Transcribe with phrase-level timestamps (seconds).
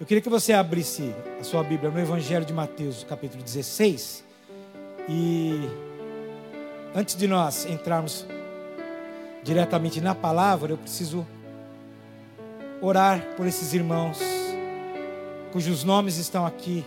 [0.00, 4.24] Eu queria que você abrisse a sua Bíblia no Evangelho de Mateus, capítulo 16.
[5.08, 5.68] E
[6.92, 8.26] antes de nós entrarmos
[9.44, 11.24] diretamente na palavra, eu preciso
[12.82, 14.18] orar por esses irmãos
[15.52, 16.84] cujos nomes estão aqui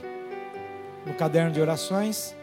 [1.06, 2.36] no caderno de orações.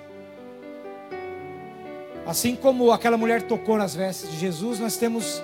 [2.24, 5.42] Assim como aquela mulher tocou nas vestes de Jesus, nós temos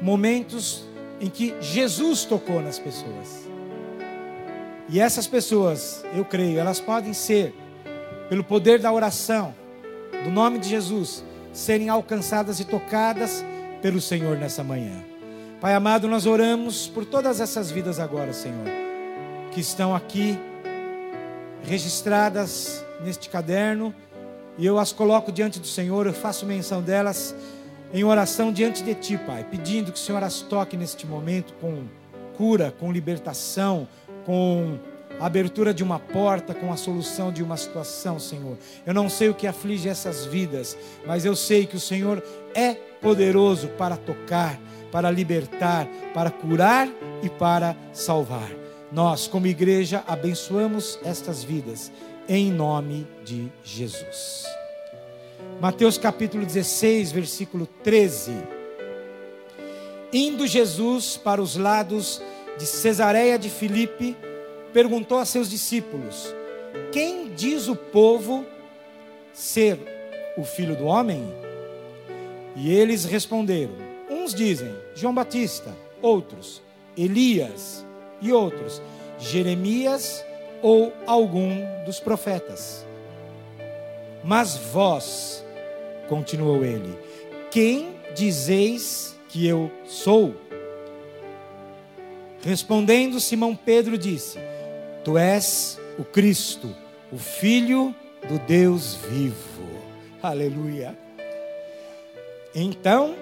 [0.00, 0.91] momentos
[1.22, 3.48] em que Jesus tocou nas pessoas.
[4.88, 7.54] E essas pessoas, eu creio, elas podem ser,
[8.28, 9.54] pelo poder da oração,
[10.24, 13.44] do nome de Jesus, serem alcançadas e tocadas
[13.80, 15.00] pelo Senhor nessa manhã.
[15.60, 18.66] Pai amado, nós oramos por todas essas vidas agora, Senhor,
[19.52, 20.36] que estão aqui
[21.62, 23.94] registradas neste caderno,
[24.58, 27.32] e eu as coloco diante do Senhor, eu faço menção delas
[27.92, 31.84] em oração diante de Ti, Pai, pedindo que o Senhor as toque neste momento com
[32.36, 33.86] cura, com libertação,
[34.24, 34.78] com
[35.20, 38.56] a abertura de uma porta, com a solução de uma situação, Senhor.
[38.86, 40.76] Eu não sei o que aflige essas vidas,
[41.06, 42.22] mas eu sei que o Senhor
[42.54, 44.58] é poderoso para tocar,
[44.90, 46.88] para libertar, para curar
[47.22, 48.50] e para salvar.
[48.90, 51.92] Nós, como igreja, abençoamos estas vidas
[52.28, 54.61] em nome de Jesus.
[55.60, 58.32] Mateus capítulo 16, versículo 13.
[60.12, 62.20] Indo Jesus para os lados
[62.58, 64.16] de Cesareia de Filipe,
[64.72, 66.34] perguntou a seus discípulos:
[66.90, 68.44] Quem diz o povo
[69.32, 69.78] ser
[70.36, 71.22] o filho do homem?
[72.56, 73.74] E eles responderam:
[74.10, 76.60] Uns dizem João Batista, outros
[76.96, 77.86] Elias
[78.20, 78.82] e outros
[79.18, 80.24] Jeremias
[80.60, 81.50] ou algum
[81.84, 82.84] dos profetas.
[84.24, 85.44] Mas vós,
[86.08, 86.98] continuou ele:
[87.50, 90.34] Quem dizeis que eu sou?
[92.42, 94.38] Respondendo Simão Pedro disse:
[95.04, 96.74] Tu és o Cristo,
[97.12, 97.94] o Filho
[98.28, 99.66] do Deus vivo.
[100.22, 100.96] Aleluia.
[102.54, 103.14] Então,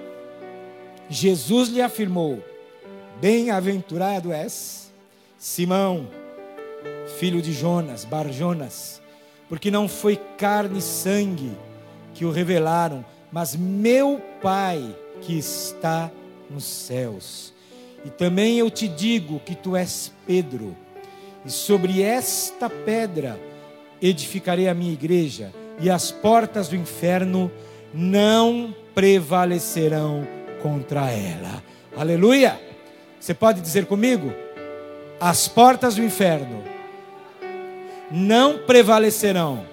[1.09, 2.43] Jesus lhe afirmou:
[3.21, 4.93] Bem-aventurado és,
[5.39, 6.09] Simão,
[7.19, 9.00] filho de Jonas, Bar Jonas,
[9.51, 11.51] porque não foi carne e sangue
[12.15, 16.09] que o revelaram, mas meu Pai que está
[16.49, 17.53] nos céus.
[18.05, 20.77] E também eu te digo que tu és Pedro,
[21.45, 23.39] e sobre esta pedra
[24.01, 27.51] edificarei a minha igreja, e as portas do inferno
[27.93, 30.27] não prevalecerão
[30.63, 31.63] contra ela.
[31.97, 32.59] Aleluia!
[33.19, 34.33] Você pode dizer comigo?
[35.21, 36.63] As portas do inferno
[38.11, 39.65] não prevalecerão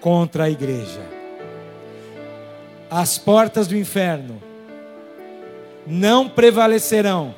[0.00, 1.00] contra a igreja.
[2.90, 4.42] As portas do inferno
[5.86, 7.34] não prevalecerão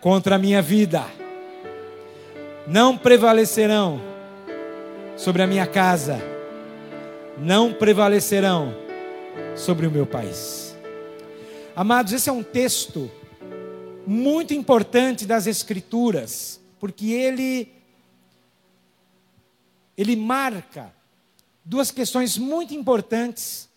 [0.00, 1.04] contra a minha vida,
[2.66, 4.00] não prevalecerão
[5.16, 6.20] sobre a minha casa,
[7.36, 8.74] não prevalecerão
[9.54, 10.76] sobre o meu país.
[11.74, 13.10] Amados, esse é um texto
[14.06, 17.77] muito importante das Escrituras, porque ele
[19.98, 20.94] ele marca
[21.64, 23.68] duas questões muito importantes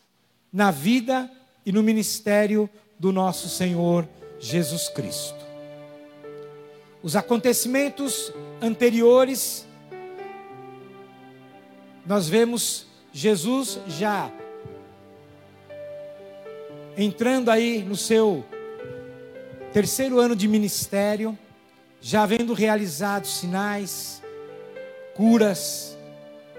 [0.54, 1.30] na vida
[1.66, 4.08] e no ministério do nosso Senhor
[4.40, 5.42] Jesus Cristo.
[7.02, 8.32] Os acontecimentos
[8.62, 9.66] anteriores,
[12.06, 14.32] nós vemos Jesus já
[16.96, 18.46] entrando aí no seu
[19.74, 21.36] terceiro ano de ministério,
[22.00, 24.22] já havendo realizado sinais,
[25.16, 25.98] curas,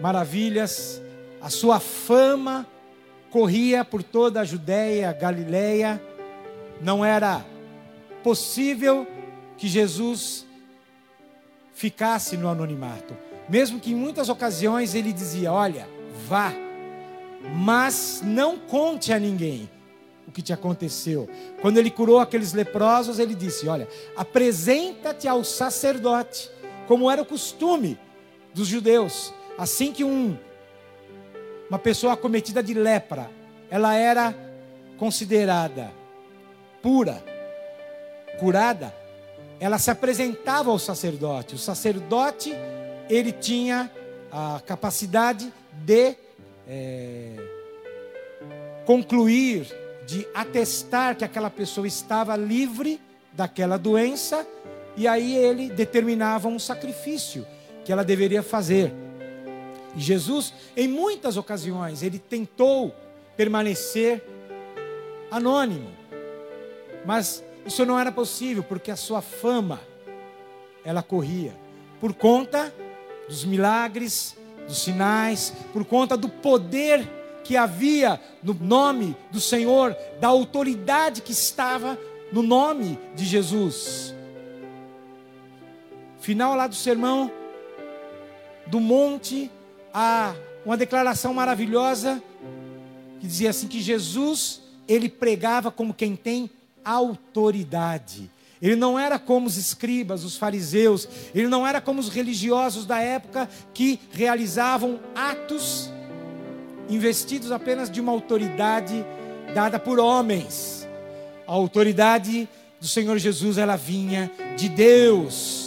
[0.03, 1.01] maravilhas,
[1.41, 2.67] a sua fama
[3.31, 6.03] corria por toda a Judéia, Galileia,
[6.81, 7.47] não era
[8.25, 9.07] possível
[9.57, 10.45] que Jesus
[11.73, 13.17] ficasse no anonimato,
[13.49, 15.89] mesmo que em muitas ocasiões ele dizia: Olha,
[16.27, 16.53] vá,
[17.55, 19.71] mas não conte a ninguém
[20.27, 21.29] o que te aconteceu.
[21.61, 26.51] Quando ele curou aqueles leprosos, ele disse: Olha, apresenta-te ao sacerdote,
[26.89, 27.97] como era o costume
[28.53, 29.33] dos judeus.
[29.59, 30.37] Assim que um
[31.73, 33.31] uma pessoa acometida de lepra,
[33.71, 34.35] ela era
[34.99, 35.91] considerada
[36.83, 37.25] pura,
[38.39, 38.95] curada,
[39.59, 41.55] ela se apresentava ao sacerdote.
[41.55, 42.53] O sacerdote,
[43.09, 43.91] ele tinha
[44.31, 46.15] a capacidade de
[46.69, 47.37] é,
[48.85, 49.67] concluir,
[50.07, 53.01] de atestar que aquela pessoa estava livre
[53.33, 54.47] daquela doença,
[54.95, 57.47] e aí ele determinava um sacrifício
[57.83, 58.93] que ela deveria fazer.
[59.95, 62.95] E Jesus, em muitas ocasiões, ele tentou
[63.37, 64.23] permanecer
[65.31, 65.91] anônimo.
[67.05, 69.81] Mas isso não era possível, porque a sua fama
[70.85, 71.55] ela corria,
[72.01, 72.75] por conta
[73.29, 74.37] dos milagres,
[74.67, 77.09] dos sinais, por conta do poder
[77.45, 81.99] que havia no nome do Senhor, da autoridade que estava
[82.33, 84.15] no nome de Jesus.
[86.21, 87.31] Final lá do sermão
[88.67, 89.51] do monte,
[89.93, 90.35] há
[90.65, 92.23] uma declaração maravilhosa
[93.21, 96.51] que dizia assim que Jesus, ele pregava como quem tem
[96.85, 98.31] autoridade.
[98.61, 103.01] Ele não era como os escribas, os fariseus, ele não era como os religiosos da
[103.01, 105.91] época que realizavam atos
[106.89, 109.05] investidos apenas de uma autoridade
[109.55, 110.87] dada por homens.
[111.47, 112.49] A autoridade
[112.81, 115.62] do Senhor Jesus, ela vinha de Deus.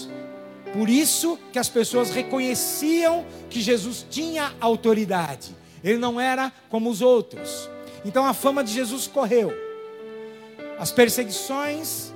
[0.75, 5.56] Por isso que as pessoas reconheciam que Jesus tinha autoridade.
[5.81, 7.69] Ele não era como os outros.
[8.04, 9.54] Então a fama de Jesus correu.
[10.77, 12.13] As perseguições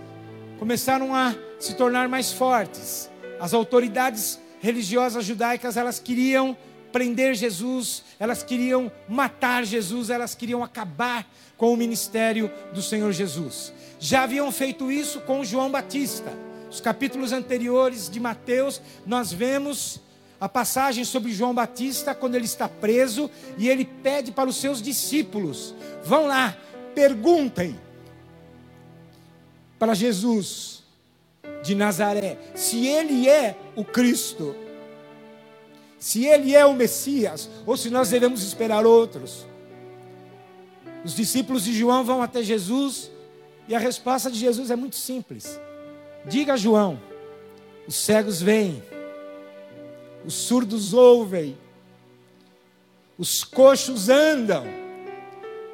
[0.59, 3.09] começaram a se tornar mais fortes.
[3.39, 6.57] As autoridades religiosas judaicas, elas queriam
[6.91, 11.25] prender Jesus, elas queriam matar Jesus, elas queriam acabar
[11.55, 13.71] com o ministério do Senhor Jesus.
[14.01, 16.48] Já haviam feito isso com João Batista.
[16.69, 19.99] Os capítulos anteriores de Mateus, nós vemos
[20.39, 24.81] a passagem sobre João Batista quando ele está preso e ele pede para os seus
[24.81, 25.73] discípulos:
[26.03, 26.55] vão lá,
[26.93, 27.79] perguntem
[29.77, 30.83] para Jesus
[31.63, 34.55] de Nazaré se ele é o Cristo,
[35.97, 39.45] se ele é o Messias, ou se nós devemos esperar outros.
[41.03, 43.09] Os discípulos de João vão até Jesus
[43.67, 45.59] e a resposta de Jesus é muito simples:
[46.25, 46.99] diga a João,
[47.87, 48.83] os cegos veem,
[50.25, 51.57] os surdos ouvem,
[53.17, 54.65] os coxos andam,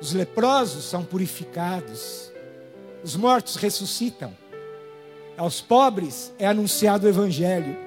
[0.01, 2.25] os leprosos são purificados
[3.05, 4.35] os mortos ressuscitam.
[5.37, 7.77] Aos pobres é anunciado o Evangelho.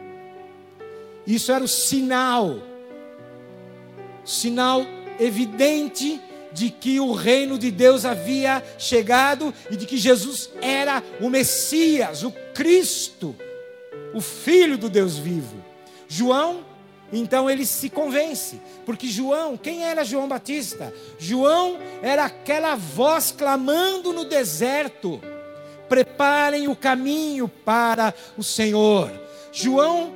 [1.26, 2.58] Isso era o sinal,
[4.24, 4.82] sinal
[5.18, 6.20] evidente
[6.52, 12.22] de que o reino de Deus havia chegado e de que Jesus era o Messias,
[12.22, 13.36] o Cristo,
[14.12, 15.64] o Filho do Deus vivo.
[16.08, 16.66] João
[17.12, 20.92] então ele se convence, porque João, quem era João Batista?
[21.18, 25.20] João era aquela voz clamando no deserto:
[25.88, 29.08] preparem o caminho para o Senhor.
[29.52, 30.12] João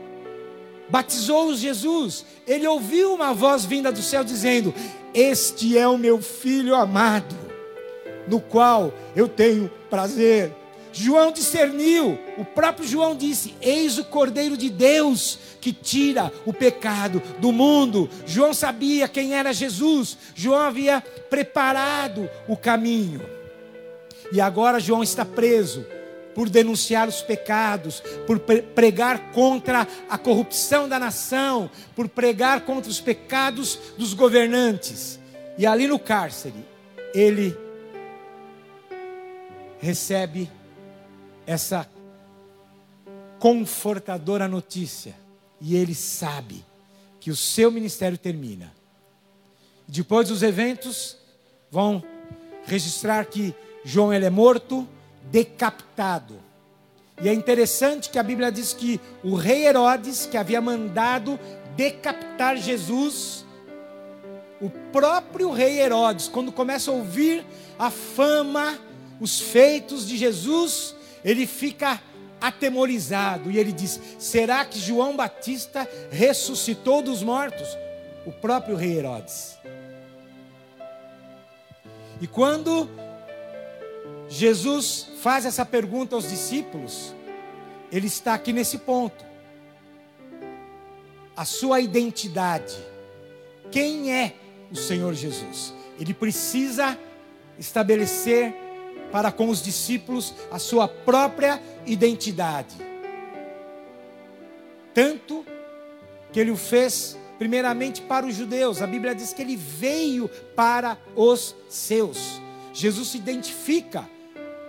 [0.89, 4.75] batizou Jesus, ele ouviu uma voz vinda do céu dizendo:
[5.15, 7.37] Este é o meu filho amado,
[8.27, 10.62] no qual eu tenho prazer.
[10.93, 17.23] João discerniu, o próprio João disse: Eis o Cordeiro de Deus que tira o pecado
[17.39, 18.11] do mundo.
[18.27, 23.23] João sabia quem era Jesus, João havia preparado o caminho.
[24.31, 25.85] E agora João está preso
[26.35, 33.00] por denunciar os pecados, por pregar contra a corrupção da nação, por pregar contra os
[33.00, 35.21] pecados dos governantes.
[35.59, 36.65] E ali no cárcere,
[37.15, 37.56] ele
[39.79, 40.50] recebe
[41.47, 41.89] essa
[43.39, 45.15] confortadora notícia
[45.61, 46.65] e ele sabe
[47.21, 48.73] que o seu ministério termina.
[49.87, 51.17] Depois dos eventos,
[51.71, 52.03] vão
[52.65, 53.55] registrar que
[53.85, 54.87] João ele é morto,
[55.31, 56.37] decapitado.
[57.21, 61.39] E é interessante que a Bíblia diz que o rei Herodes, que havia mandado
[61.77, 63.44] decapitar Jesus,
[64.61, 67.44] o próprio rei Herodes, quando começa a ouvir
[67.79, 68.79] a fama,
[69.20, 72.00] os feitos de Jesus, ele fica
[72.41, 77.69] atemorizado e ele diz: será que João Batista ressuscitou dos mortos?
[78.26, 79.58] O próprio rei Herodes.
[82.20, 82.88] E quando
[84.29, 87.12] Jesus faz essa pergunta aos discípulos,
[87.91, 89.24] ele está aqui nesse ponto.
[91.36, 92.76] A sua identidade.
[93.70, 94.34] Quem é
[94.70, 95.74] o Senhor Jesus?
[95.98, 96.96] Ele precisa
[97.58, 98.55] estabelecer
[99.13, 102.75] para com os discípulos a sua própria identidade.
[104.95, 105.45] Tanto
[106.33, 108.81] que ele o fez primeiramente para os judeus.
[108.81, 112.41] A Bíblia diz que ele veio para os seus.
[112.73, 114.09] Jesus se identifica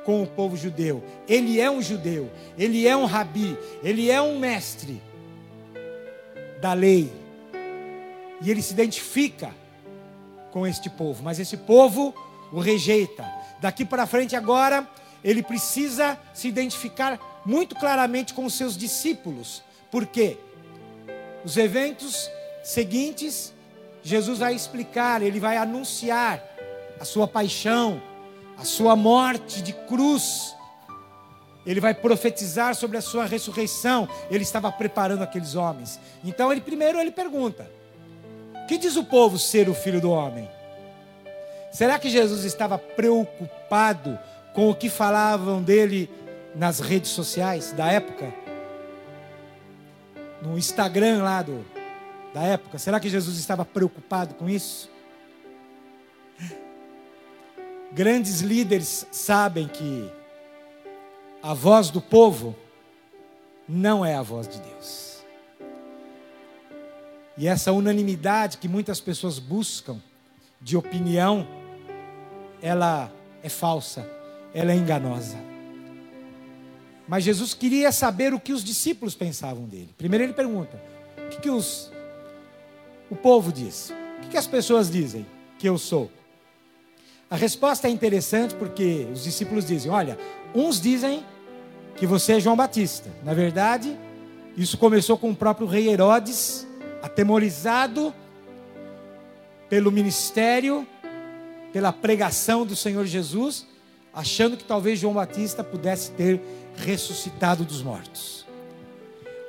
[0.03, 1.03] com o povo judeu.
[1.27, 5.01] Ele é um judeu, ele é um rabi, ele é um mestre
[6.59, 7.11] da lei.
[8.41, 9.53] E ele se identifica
[10.51, 12.13] com este povo, mas esse povo
[12.51, 13.23] o rejeita.
[13.63, 14.85] Daqui para frente, agora,
[15.23, 19.63] ele precisa se identificar muito claramente com os seus discípulos.
[19.89, 20.37] Por quê?
[21.45, 22.29] Os eventos
[22.61, 23.53] seguintes,
[24.03, 26.43] Jesus vai explicar, ele vai anunciar
[26.99, 28.03] a sua paixão,
[28.57, 30.53] a sua morte de cruz.
[31.65, 34.09] ele vai profetizar sobre a sua ressurreição.
[34.29, 36.01] Ele estava preparando aqueles homens.
[36.21, 37.71] Então ele primeiro ele pergunta:
[38.67, 40.49] que diz o povo ser o filho do homem?
[41.73, 44.19] Será que Jesus estava preocupado
[44.53, 46.07] com o que falavam dele
[46.55, 48.31] nas redes sociais da época?
[50.39, 51.65] No Instagram lá do,
[52.31, 52.77] da época?
[52.77, 54.87] Será que Jesus estava preocupado com isso?
[57.91, 60.11] Grandes líderes sabem que
[61.41, 62.55] a voz do povo
[63.67, 65.23] não é a voz de Deus.
[67.35, 69.99] E essa unanimidade que muitas pessoas buscam
[70.61, 71.62] de opinião,
[72.63, 73.11] ela
[73.43, 74.09] é falsa,
[74.53, 75.35] ela é enganosa.
[77.05, 79.89] Mas Jesus queria saber o que os discípulos pensavam dele.
[79.97, 80.81] Primeiro ele pergunta:
[81.17, 81.91] o que, que os,
[83.11, 83.93] o povo diz?
[84.17, 85.25] O que, que as pessoas dizem
[85.59, 86.09] que eu sou?
[87.29, 90.17] A resposta é interessante porque os discípulos dizem: olha,
[90.55, 91.21] uns dizem
[91.97, 93.09] que você é João Batista.
[93.25, 93.97] Na verdade,
[94.55, 96.65] isso começou com o próprio rei Herodes,
[97.01, 98.13] atemorizado
[99.67, 100.87] pelo ministério,
[101.73, 103.65] pela pregação do Senhor Jesus,
[104.13, 106.39] achando que talvez João Batista pudesse ter
[106.77, 108.45] ressuscitado dos mortos.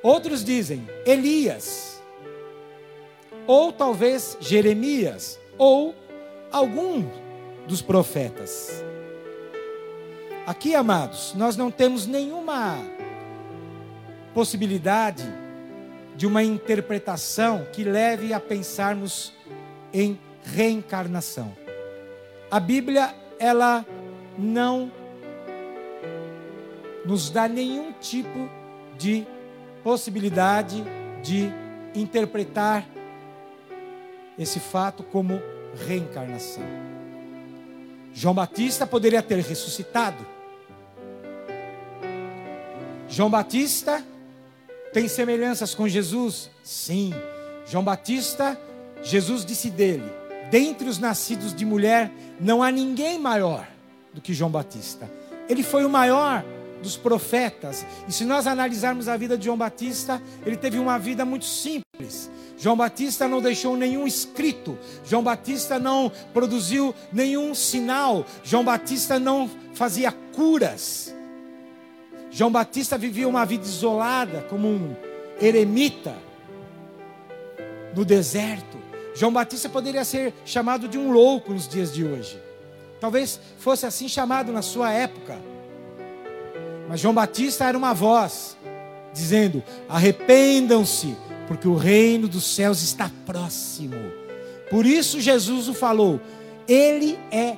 [0.03, 2.03] Outros dizem Elias,
[3.47, 5.95] ou talvez Jeremias, ou
[6.51, 7.05] algum
[7.69, 8.83] dos profetas.
[10.47, 12.79] Aqui, amados, nós não temos nenhuma
[14.33, 15.25] possibilidade
[16.17, 19.33] de uma interpretação que leve a pensarmos
[19.93, 21.64] em reencarnação.
[22.55, 23.85] A Bíblia, ela
[24.39, 24.89] não
[27.05, 28.49] nos dá nenhum tipo
[28.97, 29.27] de
[29.83, 30.85] possibilidade
[31.21, 31.51] de
[31.97, 32.87] interpretar
[34.39, 35.43] esse fato como
[35.85, 36.63] reencarnação.
[38.13, 40.25] João Batista poderia ter ressuscitado.
[43.09, 44.01] João Batista
[44.93, 46.49] tem semelhanças com Jesus?
[46.63, 47.13] Sim.
[47.67, 48.57] João Batista,
[49.03, 50.24] Jesus disse dele:
[50.55, 53.67] dentre os nascidos de mulher, não há ninguém maior
[54.13, 55.11] do que João Batista.
[55.49, 56.45] Ele foi o maior
[56.81, 57.85] dos profetas.
[58.07, 62.31] E se nós analisarmos a vida de João Batista, ele teve uma vida muito simples.
[62.57, 69.51] João Batista não deixou nenhum escrito, João Batista não produziu nenhum sinal, João Batista não
[69.75, 71.13] fazia curas.
[72.31, 74.95] João Batista vivia uma vida isolada, como um
[75.41, 76.15] eremita
[77.93, 78.84] no deserto.
[79.15, 82.39] João Batista poderia ser chamado de um louco nos dias de hoje.
[83.01, 85.39] Talvez fosse assim chamado na sua época.
[86.89, 88.57] Mas João Batista era uma voz
[89.13, 91.17] dizendo: arrependam-se,
[91.47, 93.97] porque o reino dos céus está próximo.
[94.71, 96.21] Por isso Jesus o falou.
[96.67, 97.57] Ele é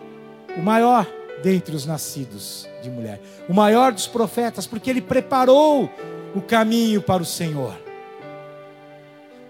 [0.57, 1.07] o maior
[1.43, 5.89] dentre os nascidos de mulher, o maior dos profetas, porque ele preparou
[6.35, 7.86] o caminho para o Senhor.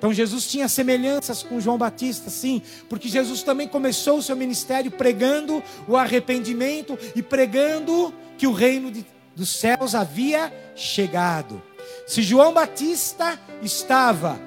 [0.06, 4.88] Então Jesus tinha semelhanças com João Batista, sim, porque Jesus também começou o seu ministério
[4.88, 11.60] pregando o arrependimento e pregando que o reino de, dos céus havia chegado.
[12.06, 14.38] Se João Batista estava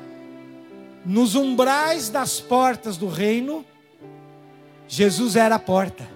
[1.05, 3.65] nos umbrais das portas do reino,
[4.87, 6.09] Jesus era a porta.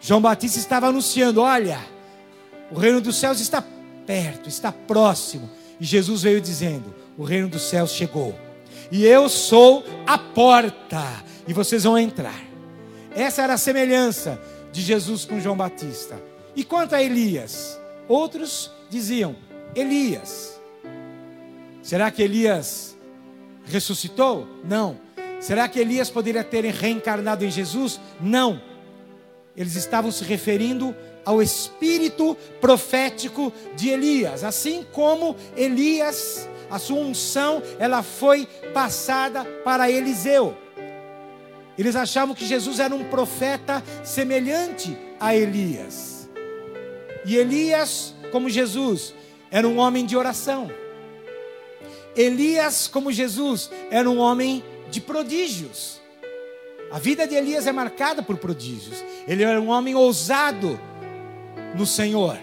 [0.00, 1.78] João Batista estava anunciando: olha,
[2.72, 3.62] o reino dos céus está
[4.04, 5.48] perto, está próximo.
[5.78, 8.34] E Jesus veio dizendo: o reino dos céus chegou.
[8.90, 12.42] E eu sou a porta, e vocês vão entrar.
[13.14, 14.40] Essa era a semelhança
[14.72, 16.18] de Jesus com João Batista.
[16.56, 17.78] E quanto a Elias?
[18.08, 19.36] Outros diziam:
[19.74, 20.58] Elias.
[21.82, 22.96] Será que Elias
[23.66, 24.48] ressuscitou?
[24.64, 24.98] Não.
[25.40, 28.00] Será que Elias poderia ter reencarnado em Jesus?
[28.18, 28.62] Não.
[29.54, 37.62] Eles estavam se referindo ao espírito profético de Elias, assim como Elias, a sua unção,
[37.78, 40.56] ela foi passada para Eliseu.
[41.76, 46.28] Eles achavam que Jesus era um profeta semelhante a Elias.
[47.24, 49.14] E Elias, como Jesus,
[49.50, 50.70] era um homem de oração.
[52.14, 56.00] Elias, como Jesus, era um homem de prodígios.
[56.90, 59.04] A vida de Elias é marcada por prodígios.
[59.26, 60.78] Ele era um homem ousado
[61.74, 62.38] no Senhor.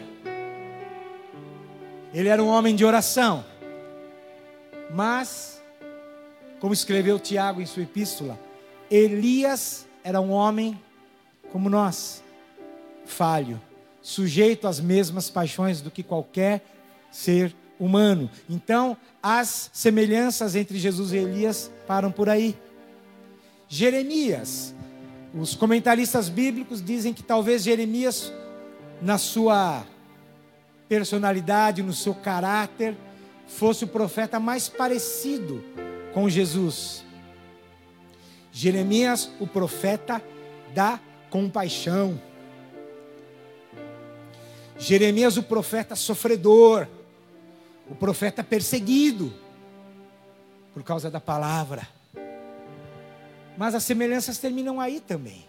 [2.13, 3.43] Ele era um homem de oração.
[4.93, 5.61] Mas,
[6.59, 8.39] como escreveu Tiago em sua epístola,
[8.89, 10.79] Elias era um homem
[11.51, 12.23] como nós,
[13.05, 13.61] falho,
[14.01, 16.65] sujeito às mesmas paixões do que qualquer
[17.11, 18.29] ser humano.
[18.49, 22.57] Então, as semelhanças entre Jesus e Elias param por aí.
[23.67, 24.73] Jeremias,
[25.33, 28.31] os comentaristas bíblicos dizem que talvez Jeremias,
[29.01, 29.85] na sua
[30.87, 32.95] personalidade, no seu caráter,
[33.47, 35.63] fosse o profeta mais parecido
[36.13, 37.03] com Jesus.
[38.51, 40.21] Jeremias, o profeta
[40.73, 40.99] da
[41.29, 42.19] compaixão.
[44.77, 46.87] Jeremias, o profeta sofredor,
[47.89, 49.33] o profeta perseguido
[50.73, 51.87] por causa da palavra.
[53.57, 55.45] Mas as semelhanças terminam aí também.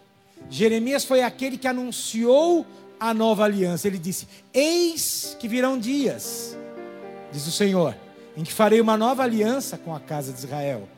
[0.48, 2.66] Jeremias foi aquele que anunciou
[2.98, 3.86] a nova aliança.
[3.86, 6.56] Ele disse: Eis que virão dias,
[7.32, 7.94] diz o Senhor,
[8.36, 10.88] em que farei uma nova aliança com a casa de Israel.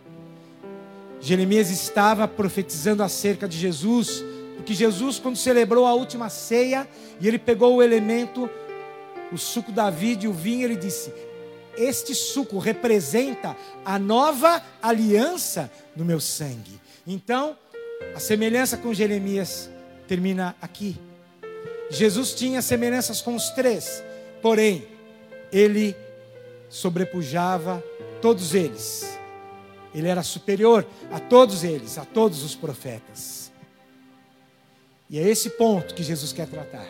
[1.21, 4.25] Jeremias estava profetizando acerca de Jesus,
[4.57, 6.89] porque Jesus, quando celebrou a última ceia,
[7.21, 8.49] e ele pegou o elemento,
[9.33, 11.13] o suco da vida e o vinho, ele disse:
[11.77, 16.81] Este suco representa a nova aliança no meu sangue.
[17.07, 17.57] Então,
[18.15, 19.71] a semelhança com Jeremias
[20.09, 20.97] termina aqui.
[21.91, 24.03] Jesus tinha semelhanças com os três,
[24.41, 24.87] porém,
[25.53, 25.97] ele
[26.71, 27.85] sobrepujava
[28.23, 29.19] todos eles.
[29.95, 33.53] Ele era superior a todos eles, a todos os profetas.
[35.11, 36.87] E é esse ponto que Jesus quer tratar.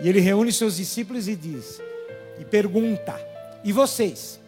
[0.00, 1.80] E ele reúne seus discípulos e diz,
[2.40, 3.14] e pergunta:
[3.62, 4.40] E vocês?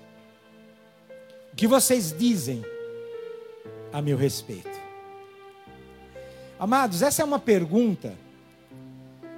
[1.53, 2.65] O que vocês dizem
[3.93, 4.83] a meu respeito?
[6.59, 8.17] Amados, essa é uma pergunta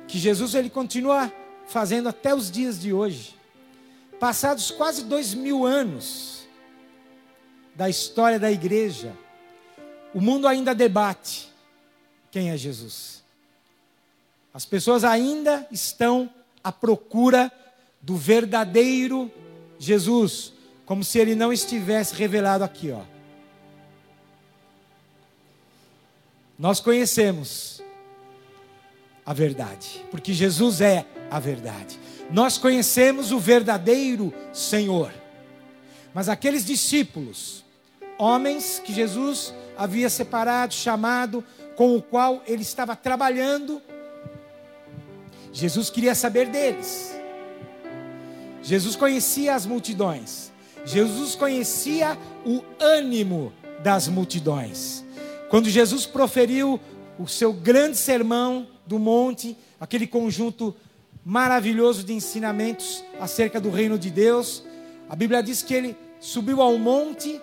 [0.06, 1.30] que Jesus ele continua
[1.66, 3.34] fazendo até os dias de hoje.
[4.18, 6.46] Passados quase dois mil anos
[7.74, 9.12] da história da igreja,
[10.14, 11.52] o mundo ainda debate
[12.30, 13.22] quem é Jesus.
[14.54, 16.30] As pessoas ainda estão
[16.64, 17.52] à procura
[18.00, 19.30] do verdadeiro
[19.78, 20.54] Jesus,
[20.86, 23.02] como se ele não estivesse revelado aqui, ó.
[26.58, 27.82] Nós conhecemos
[29.26, 31.98] a verdade, porque Jesus é a verdade.
[32.30, 35.12] Nós conhecemos o verdadeiro Senhor.
[36.12, 37.64] Mas aqueles discípulos,
[38.18, 41.44] homens que Jesus havia separado, chamado,
[41.76, 43.82] com o qual ele estava trabalhando,
[45.52, 47.14] Jesus queria saber deles.
[48.62, 50.50] Jesus conhecia as multidões.
[50.84, 55.04] Jesus conhecia o ânimo das multidões.
[55.48, 56.80] Quando Jesus proferiu
[57.18, 60.74] o seu grande sermão do monte, aquele conjunto
[61.26, 64.62] maravilhoso de ensinamentos acerca do reino de Deus,
[65.08, 67.40] a Bíblia diz que ele subiu ao monte,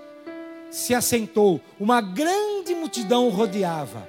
[0.72, 4.08] se assentou, uma grande multidão o rodeava.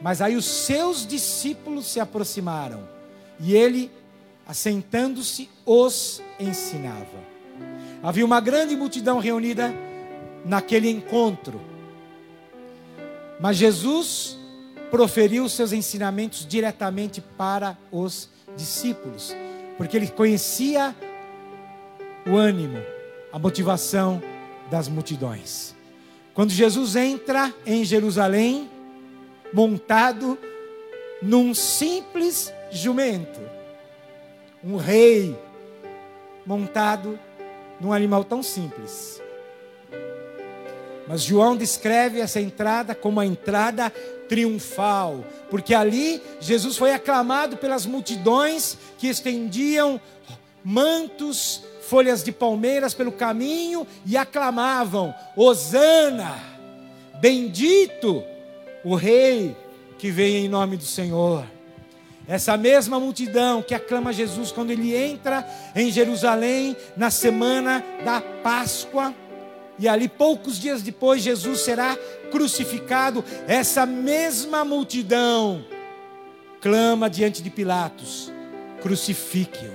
[0.00, 2.88] Mas aí os seus discípulos se aproximaram
[3.40, 3.90] e ele,
[4.46, 7.18] assentando-se, os ensinava.
[8.04, 9.74] Havia uma grande multidão reunida
[10.44, 11.60] naquele encontro.
[13.40, 14.38] Mas Jesus
[14.88, 18.39] proferiu seus ensinamentos diretamente para os discípulos,
[19.76, 20.94] porque ele conhecia
[22.26, 22.78] o ânimo,
[23.32, 24.22] a motivação
[24.70, 25.74] das multidões.
[26.34, 28.70] Quando Jesus entra em Jerusalém,
[29.52, 30.38] montado
[31.22, 33.40] num simples jumento.
[34.62, 35.36] Um rei
[36.46, 37.18] montado
[37.80, 39.20] num animal tão simples.
[41.08, 43.92] Mas João descreve essa entrada como a entrada
[44.30, 50.00] triunfal, porque ali Jesus foi aclamado pelas multidões que estendiam
[50.62, 56.38] mantos, folhas de palmeiras pelo caminho e aclamavam: Hosana,
[57.20, 58.22] bendito
[58.84, 59.56] o rei
[59.98, 61.44] que vem em nome do Senhor.
[62.28, 69.12] Essa mesma multidão que aclama Jesus quando ele entra em Jerusalém na semana da Páscoa,
[69.80, 71.96] e ali poucos dias depois Jesus será
[72.30, 75.64] crucificado, essa mesma multidão
[76.60, 78.30] clama diante de Pilatos:
[78.82, 79.72] crucifique-o,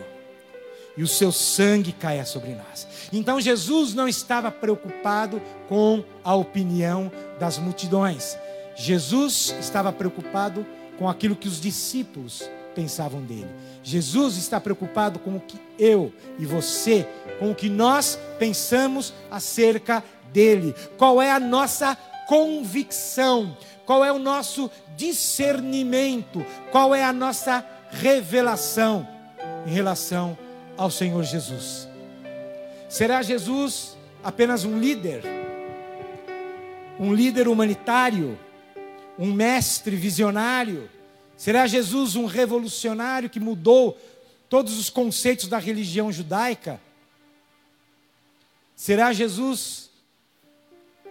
[0.96, 2.88] e o seu sangue caia sobre nós.
[3.12, 8.38] Então Jesus não estava preocupado com a opinião das multidões,
[8.76, 10.64] Jesus estava preocupado
[11.00, 13.50] com aquilo que os discípulos pensavam dele.
[13.82, 17.08] Jesus está preocupado com o que eu e você,
[17.40, 20.76] com o que nós pensamos acerca dele.
[20.98, 21.96] Qual é a nossa
[22.28, 23.58] convicção?
[23.86, 26.46] Qual é o nosso discernimento?
[26.72, 29.08] Qual é a nossa revelação
[29.66, 30.38] em relação
[30.78, 31.88] ao Senhor Jesus?
[32.90, 35.24] Será Jesus apenas um líder?
[37.00, 38.40] Um líder humanitário?
[39.18, 40.90] um mestre visionário?
[41.38, 43.98] Será Jesus um revolucionário que mudou
[44.50, 46.80] todos os conceitos da religião judaica?
[48.76, 49.90] Será Jesus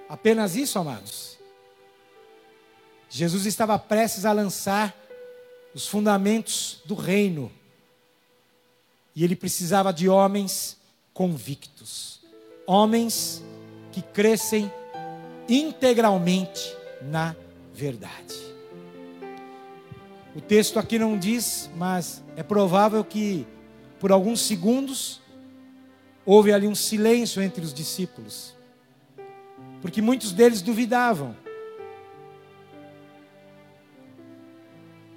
[0.09, 1.39] apenas isso, amados?
[3.09, 4.95] Jesus estava prestes a lançar
[5.75, 7.51] os fundamentos do reino.
[9.15, 10.77] E ele precisava de homens
[11.13, 12.21] convictos,
[12.67, 13.43] homens
[13.93, 14.71] que crescem
[15.49, 17.37] integralmente na
[17.73, 18.35] verdade.
[20.35, 23.47] O texto aqui não diz, mas é provável que
[24.01, 25.21] por alguns segundos
[26.27, 28.55] houve ali um silêncio entre os discípulos,
[29.81, 31.37] porque muitos deles duvidavam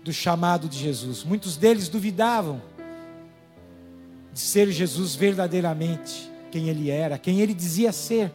[0.04, 2.62] do chamado de Jesus, muitos deles duvidavam
[4.34, 8.32] de ser Jesus verdadeiramente quem ele era, quem ele dizia ser.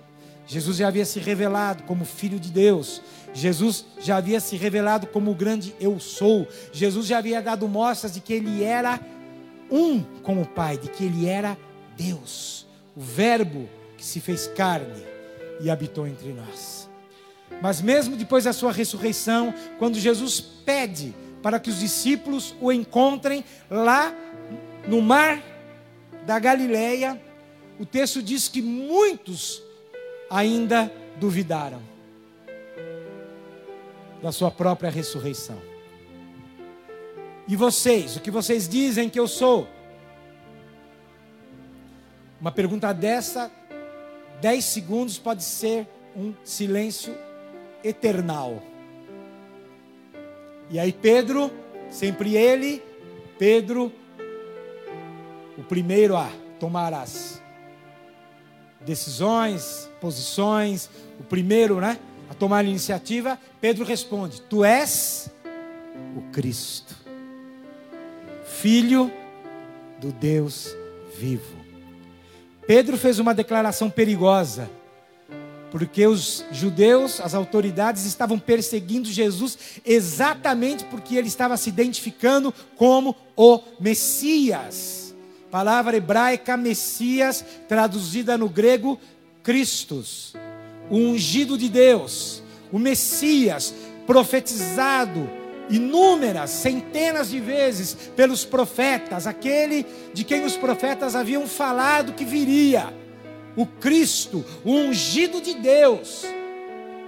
[0.47, 3.01] Jesus já havia se revelado como Filho de Deus.
[3.33, 6.47] Jesus já havia se revelado como o grande eu sou.
[6.73, 9.01] Jesus já havia dado mostras de que ele era
[9.71, 11.57] um com o Pai, de que ele era
[11.97, 15.05] Deus, o Verbo que se fez carne
[15.61, 16.89] e habitou entre nós.
[17.61, 23.45] Mas mesmo depois da sua ressurreição, quando Jesus pede para que os discípulos o encontrem
[23.71, 24.15] lá
[24.87, 25.43] no mar
[26.27, 27.21] da Galileia,
[27.79, 29.63] o texto diz que muitos
[30.31, 31.83] ainda duvidaram
[34.23, 35.61] da sua própria ressurreição.
[37.49, 39.69] E vocês, o que vocês dizem que eu sou?
[42.43, 43.53] Uma pergunta dessa,
[44.41, 47.17] dez segundos pode ser um silêncio
[47.85, 48.61] eternal.
[50.69, 51.53] E aí Pedro,
[51.89, 52.83] sempre ele,
[53.39, 53.93] Pedro,
[55.57, 56.29] o primeiro a
[56.59, 57.41] tomar as
[58.81, 61.97] decisões, posições, o primeiro, né,
[62.29, 65.31] a tomar a iniciativa, Pedro responde: Tu és
[66.17, 66.97] o Cristo,
[68.45, 69.13] filho
[70.01, 70.77] do Deus
[71.17, 71.62] vivo.
[72.67, 74.71] Pedro fez uma declaração perigosa,
[75.71, 83.17] porque os judeus, as autoridades estavam perseguindo Jesus exatamente porque ele estava se identificando como
[83.37, 85.15] o Messias.
[85.51, 88.99] Palavra hebraica Messias, traduzida no grego
[89.43, 90.35] Christus,
[90.89, 93.75] o ungido de Deus, o Messias,
[94.07, 95.29] profetizado
[95.69, 102.93] inúmeras, centenas de vezes pelos profetas, aquele de quem os profetas haviam falado que viria,
[103.57, 106.25] o Cristo, o ungido de Deus,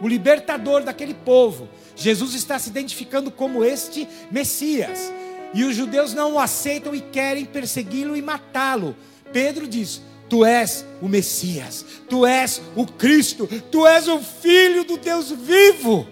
[0.00, 1.68] o libertador daquele povo.
[1.96, 5.12] Jesus está se identificando como este Messias.
[5.54, 8.96] E os judeus não o aceitam e querem persegui-lo e matá-lo.
[9.32, 14.96] Pedro diz: Tu és o Messias, tu és o Cristo, tu és o Filho do
[14.98, 16.06] Deus vivo.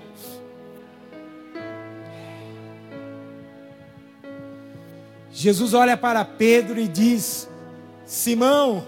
[5.33, 7.49] Jesus olha para Pedro e diz:
[8.05, 8.87] Simão,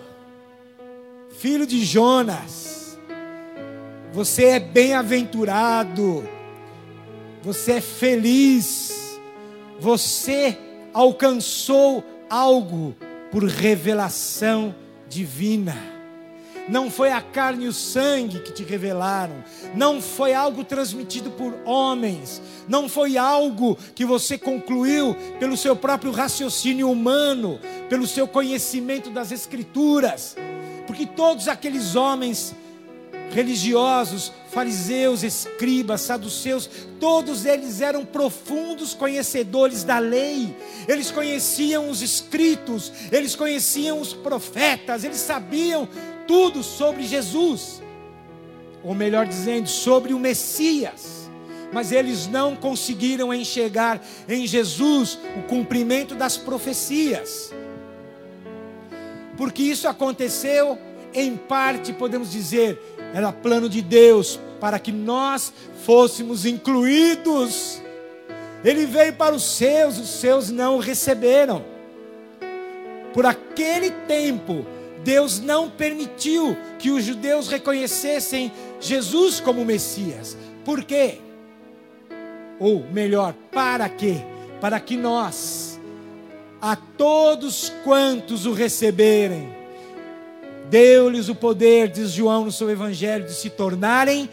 [1.38, 2.98] filho de Jonas,
[4.12, 6.28] você é bem-aventurado,
[7.42, 8.94] você é feliz
[9.78, 10.57] você
[10.92, 12.94] alcançou algo
[13.30, 14.74] por revelação
[15.09, 15.93] divina.
[16.68, 21.55] Não foi a carne e o sangue que te revelaram, não foi algo transmitido por
[21.64, 29.11] homens, não foi algo que você concluiu pelo seu próprio raciocínio humano, pelo seu conhecimento
[29.11, 30.37] das Escrituras,
[30.87, 32.55] porque todos aqueles homens
[33.31, 42.92] religiosos, fariseus, escribas, saduceus, todos eles eram profundos conhecedores da lei, eles conheciam os escritos,
[43.11, 45.88] eles conheciam os profetas, eles sabiam
[46.26, 47.82] tudo sobre Jesus,
[48.82, 51.30] ou melhor dizendo, sobre o Messias,
[51.72, 57.52] mas eles não conseguiram enxergar em Jesus o cumprimento das profecias,
[59.37, 60.78] porque isso aconteceu
[61.12, 62.78] em parte, podemos dizer,
[63.12, 65.52] era plano de Deus para que nós
[65.84, 67.80] fôssemos incluídos.
[68.64, 71.64] Ele veio para os seus, os seus não o receberam.
[73.12, 74.66] Por aquele tempo,
[75.04, 80.36] Deus não permitiu que os judeus reconhecessem Jesus como Messias.
[80.64, 81.18] Por quê?
[82.58, 84.16] Ou melhor, para quê?
[84.60, 85.78] Para que nós,
[86.60, 89.54] a todos quantos o receberem,
[90.70, 94.28] Deu-lhes o poder, diz João no seu evangelho, de se tornarem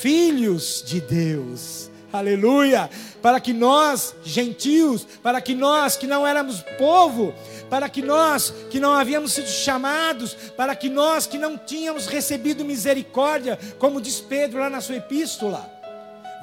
[0.00, 1.90] filhos de Deus.
[2.12, 2.88] Aleluia!
[3.26, 7.34] Para que nós, gentios, para que nós que não éramos povo,
[7.68, 12.64] para que nós que não havíamos sido chamados, para que nós que não tínhamos recebido
[12.64, 15.68] misericórdia, como diz Pedro lá na sua epístola,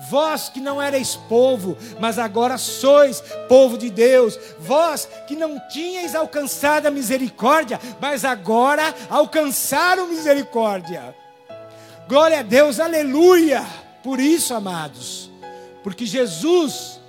[0.10, 4.38] Vós que não erais povo, mas agora sois povo de Deus.
[4.60, 11.16] Vós que não tinhais alcançado a misericórdia, mas agora alcançaram misericórdia.
[12.10, 13.66] Glória a Deus, aleluia.
[14.04, 15.32] Por isso, amados,
[15.84, 17.00] porque Jesus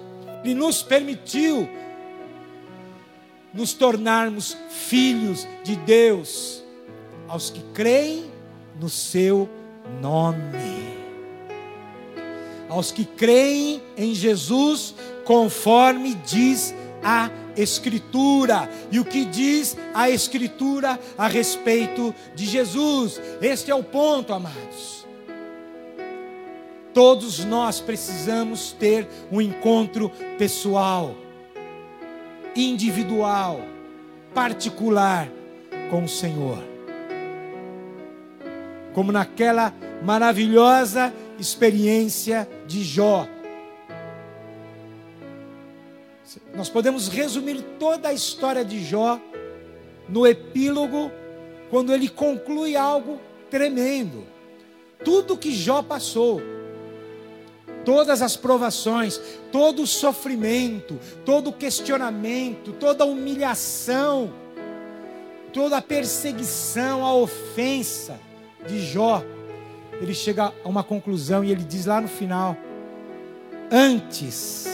[0.44, 1.68] lhe nos permitiu
[3.54, 6.62] nos tornarmos filhos de Deus
[7.28, 8.24] aos que creem
[8.78, 9.48] no seu
[10.00, 10.84] nome.
[12.68, 18.68] Aos que creem em Jesus, conforme diz a Escritura.
[18.90, 23.20] E o que diz a Escritura a respeito de Jesus?
[23.40, 25.03] Este é o ponto, amados.
[26.94, 31.16] Todos nós precisamos ter um encontro pessoal,
[32.54, 33.60] individual,
[34.32, 35.28] particular
[35.90, 36.62] com o Senhor.
[38.94, 43.26] Como naquela maravilhosa experiência de Jó.
[46.54, 49.20] Nós podemos resumir toda a história de Jó
[50.08, 51.10] no epílogo,
[51.70, 53.18] quando ele conclui algo
[53.50, 54.24] tremendo.
[55.04, 56.40] Tudo que Jó passou,
[57.84, 59.20] todas as provações,
[59.52, 64.32] todo o sofrimento, todo o questionamento, toda a humilhação,
[65.52, 68.18] toda a perseguição, a ofensa
[68.66, 69.22] de Jó,
[70.00, 72.56] ele chega a uma conclusão e ele diz lá no final:
[73.70, 74.66] Antes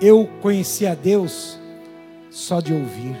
[0.00, 1.58] eu conheci a Deus
[2.30, 3.16] só de ouvir.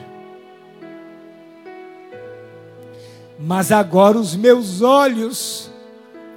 [3.38, 5.70] Mas agora os meus olhos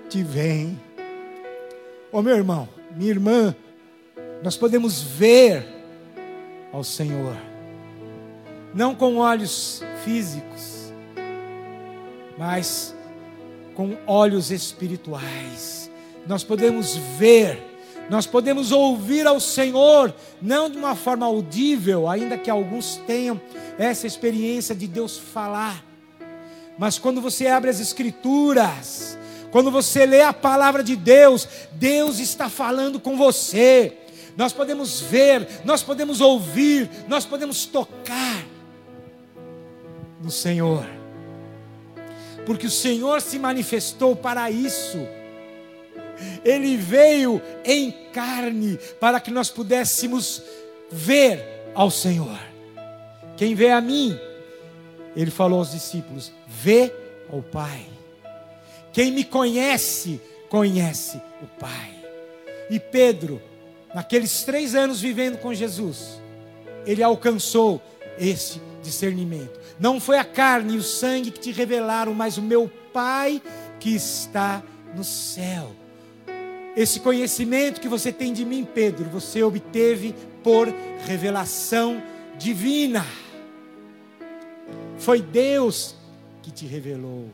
[0.09, 0.79] te veem.
[2.11, 3.55] Ô meu irmão, minha irmã,
[4.41, 5.63] nós podemos ver
[6.73, 7.35] ao Senhor,
[8.73, 10.91] não com olhos físicos,
[12.37, 12.95] mas
[13.75, 15.91] com olhos espirituais.
[16.25, 17.69] Nós podemos ver
[18.09, 23.39] nós podemos ouvir ao Senhor, não de uma forma audível, ainda que alguns tenham
[23.77, 25.85] essa experiência de Deus falar,
[26.75, 29.18] mas quando você abre as Escrituras,
[29.51, 33.93] quando você lê a palavra de Deus, Deus está falando com você.
[34.37, 38.45] Nós podemos ver, nós podemos ouvir, nós podemos tocar
[40.21, 40.85] no Senhor,
[42.45, 44.99] porque o Senhor se manifestou para isso
[46.43, 50.41] ele veio em carne para que nós pudéssemos
[50.91, 52.39] ver ao Senhor.
[53.37, 54.17] Quem vê a mim,
[55.15, 56.93] ele falou aos discípulos: vê
[57.31, 57.85] ao Pai.
[58.99, 61.89] Quem me conhece, conhece o Pai.
[62.69, 63.41] E Pedro,
[63.95, 66.19] naqueles três anos vivendo com Jesus,
[66.85, 67.81] ele alcançou
[68.19, 69.57] esse discernimento.
[69.79, 73.41] Não foi a carne e o sangue que te revelaram, mas o meu Pai
[73.79, 74.61] que está
[74.93, 75.71] no céu.
[76.75, 80.67] Esse conhecimento que você tem de mim, Pedro, você obteve por
[81.07, 82.03] revelação
[82.37, 83.05] divina.
[84.97, 85.95] Foi Deus
[86.41, 87.29] que te revelou.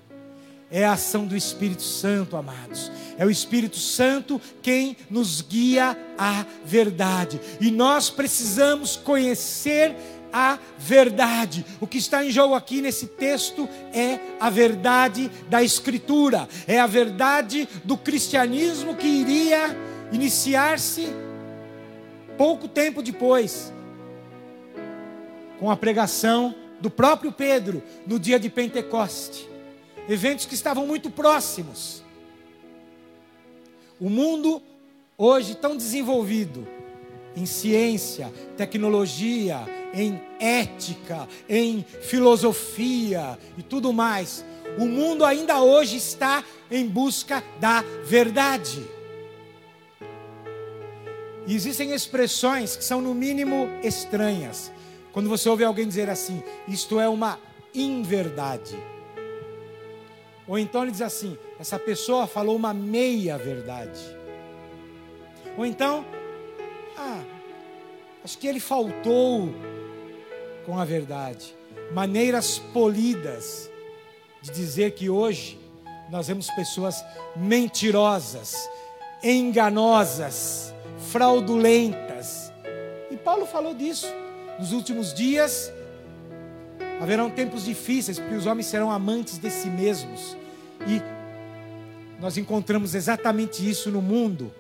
[0.72, 2.92] É a ação do Espírito Santo, amados.
[3.18, 7.40] É o Espírito Santo quem nos guia à verdade.
[7.62, 9.96] E nós precisamos conhecer
[10.34, 11.66] a verdade.
[11.80, 16.88] O que está em jogo aqui nesse texto é a verdade da Escritura, é a
[16.88, 19.78] verdade do cristianismo que iria
[20.12, 21.08] iniciar-se
[22.38, 23.72] pouco tempo depois,
[25.58, 29.55] com a pregação do próprio Pedro no dia de Pentecoste.
[30.08, 32.04] Eventos que estavam muito próximos.
[34.00, 34.62] O mundo
[35.18, 36.68] hoje tão desenvolvido
[37.36, 44.46] em ciência, tecnologia, em ética, em filosofia e tudo mais.
[44.78, 48.86] O mundo ainda hoje está em busca da verdade.
[51.48, 54.72] E existem expressões que são, no mínimo, estranhas.
[55.12, 57.40] Quando você ouve alguém dizer assim, isto é uma
[57.74, 58.76] inverdade.
[60.48, 64.00] Ou então ele diz assim, essa pessoa falou uma meia verdade.
[65.58, 66.06] Ou então,
[66.98, 67.24] ah,
[68.24, 69.50] acho que ele faltou
[70.66, 71.56] com a verdade.
[71.92, 73.70] Maneiras polidas
[74.42, 75.60] de dizer que hoje
[76.10, 77.04] nós vemos pessoas
[77.36, 78.70] mentirosas,
[79.24, 80.74] enganosas,
[81.12, 82.52] fraudulentas.
[83.10, 84.08] E Paulo falou disso.
[84.60, 85.72] Nos últimos dias
[87.00, 90.36] haverão tempos difíceis, porque os homens serão amantes de si mesmos.
[90.88, 91.02] E
[92.20, 94.54] nós encontramos exatamente isso no mundo: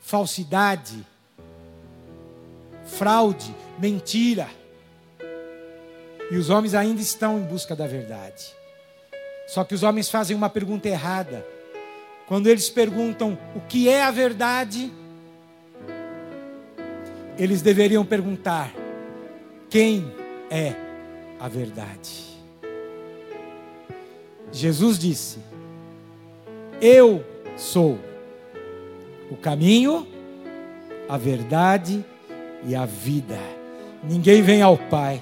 [0.00, 1.04] falsidade,
[2.84, 4.48] fraude, mentira.
[6.30, 8.54] E os homens ainda estão em busca da verdade.
[9.46, 11.46] Só que os homens fazem uma pergunta errada.
[12.26, 14.90] Quando eles perguntam o que é a verdade,
[17.38, 18.72] eles deveriam perguntar:
[19.68, 20.10] quem
[20.50, 20.83] é
[21.44, 22.10] a verdade?
[24.50, 25.36] Jesus disse:
[26.80, 27.22] Eu
[27.54, 27.98] sou
[29.30, 30.08] o caminho,
[31.06, 32.02] a verdade
[32.66, 33.38] e a vida.
[34.02, 35.20] Ninguém vem ao Pai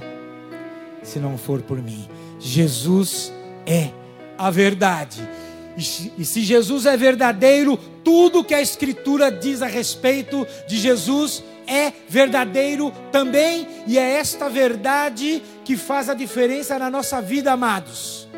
[1.02, 2.08] se não for por mim.
[2.38, 3.32] Jesus
[3.66, 3.90] é
[4.38, 5.28] a verdade.
[5.76, 11.92] E se Jesus é verdadeiro, tudo que a Escritura diz a respeito de Jesus é
[12.08, 18.28] verdadeiro também, e é esta verdade que faz a diferença na nossa vida, amados.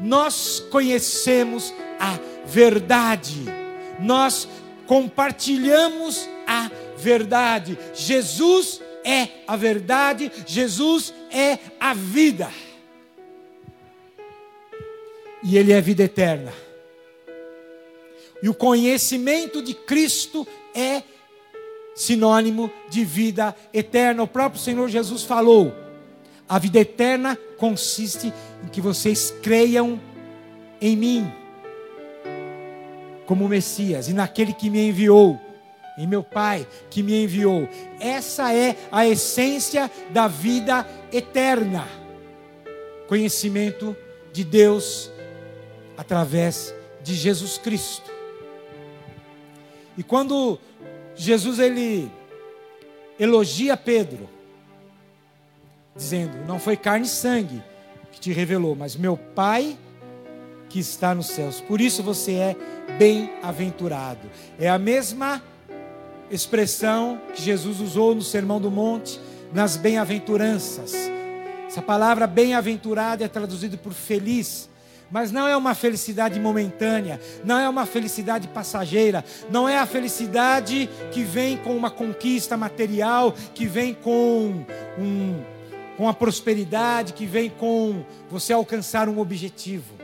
[0.00, 3.44] Nós conhecemos a verdade,
[4.00, 4.48] nós
[4.86, 7.78] compartilhamos a verdade.
[7.94, 12.50] Jesus é a verdade, Jesus é a vida.
[15.42, 16.52] E Ele é vida eterna.
[18.42, 21.02] E o conhecimento de Cristo é
[21.94, 24.22] sinônimo de vida eterna.
[24.22, 25.72] O próprio Senhor Jesus falou:
[26.48, 30.00] a vida eterna consiste em que vocês creiam
[30.80, 31.32] em mim,
[33.26, 35.40] como Messias, e naquele que me enviou,
[35.96, 37.68] em meu Pai que me enviou.
[37.98, 41.86] Essa é a essência da vida eterna.
[43.08, 43.96] Conhecimento
[44.32, 45.10] de Deus
[45.96, 48.10] através de Jesus Cristo.
[49.96, 50.58] E quando
[51.14, 52.10] Jesus ele
[53.18, 54.28] elogia Pedro,
[55.94, 57.62] dizendo: Não foi carne e sangue
[58.12, 59.78] que te revelou, mas meu Pai
[60.68, 61.60] que está nos céus.
[61.60, 62.56] Por isso você é
[62.98, 64.28] bem-aventurado.
[64.58, 65.40] É a mesma
[66.30, 69.20] expressão que Jesus usou no Sermão do Monte,
[69.52, 70.92] nas bem-aventuranças.
[71.68, 74.68] Essa palavra bem-aventurado é traduzido por feliz
[75.10, 80.88] mas não é uma felicidade momentânea, não é uma felicidade passageira, não é a felicidade
[81.12, 84.64] que vem com uma conquista material, que vem com
[84.98, 85.42] um,
[85.96, 89.94] com a prosperidade, que vem com você alcançar um objetivo.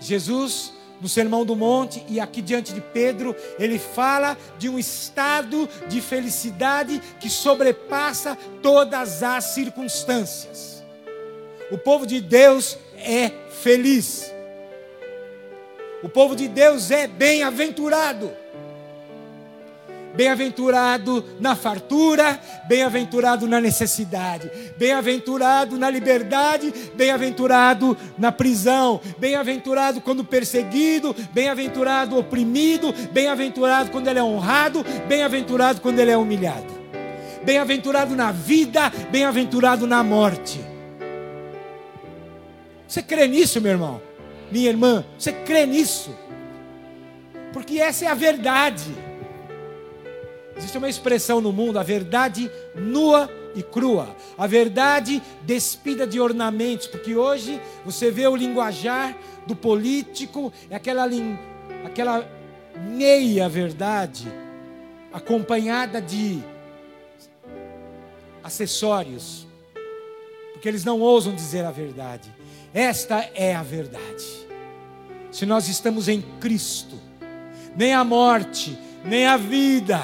[0.00, 5.68] Jesus, no Sermão do Monte e aqui diante de Pedro, ele fala de um estado
[5.88, 10.82] de felicidade que sobrepassa todas as circunstâncias.
[11.70, 13.30] O povo de Deus é
[13.62, 14.32] feliz.
[16.02, 18.32] O povo de Deus é bem-aventurado.
[20.14, 22.38] Bem-aventurado na fartura,
[22.68, 33.90] bem-aventurado na necessidade, bem-aventurado na liberdade, bem-aventurado na prisão, bem-aventurado quando perseguido, bem-aventurado oprimido, bem-aventurado
[33.90, 36.74] quando ele é honrado, bem-aventurado quando ele é humilhado,
[37.42, 40.71] bem-aventurado na vida, bem-aventurado na morte.
[42.92, 44.02] Você crê nisso, meu irmão?
[44.50, 46.14] Minha irmã, você crê nisso?
[47.50, 48.84] Porque essa é a verdade.
[50.54, 56.86] Existe uma expressão no mundo, a verdade nua e crua, a verdade despida de ornamentos,
[56.86, 61.08] porque hoje você vê o linguajar do político, é aquela,
[61.86, 62.30] aquela
[62.90, 64.30] meia verdade,
[65.10, 66.42] acompanhada de
[68.44, 69.46] acessórios,
[70.52, 72.41] porque eles não ousam dizer a verdade.
[72.74, 74.46] Esta é a verdade.
[75.30, 76.98] Se nós estamos em Cristo,
[77.76, 80.02] nem a morte, nem a vida,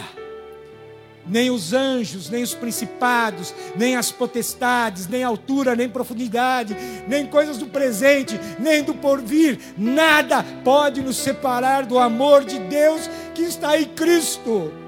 [1.26, 6.76] nem os anjos, nem os principados, nem as potestades, nem altura, nem profundidade,
[7.06, 13.08] nem coisas do presente, nem do porvir, nada pode nos separar do amor de Deus
[13.34, 14.87] que está em Cristo.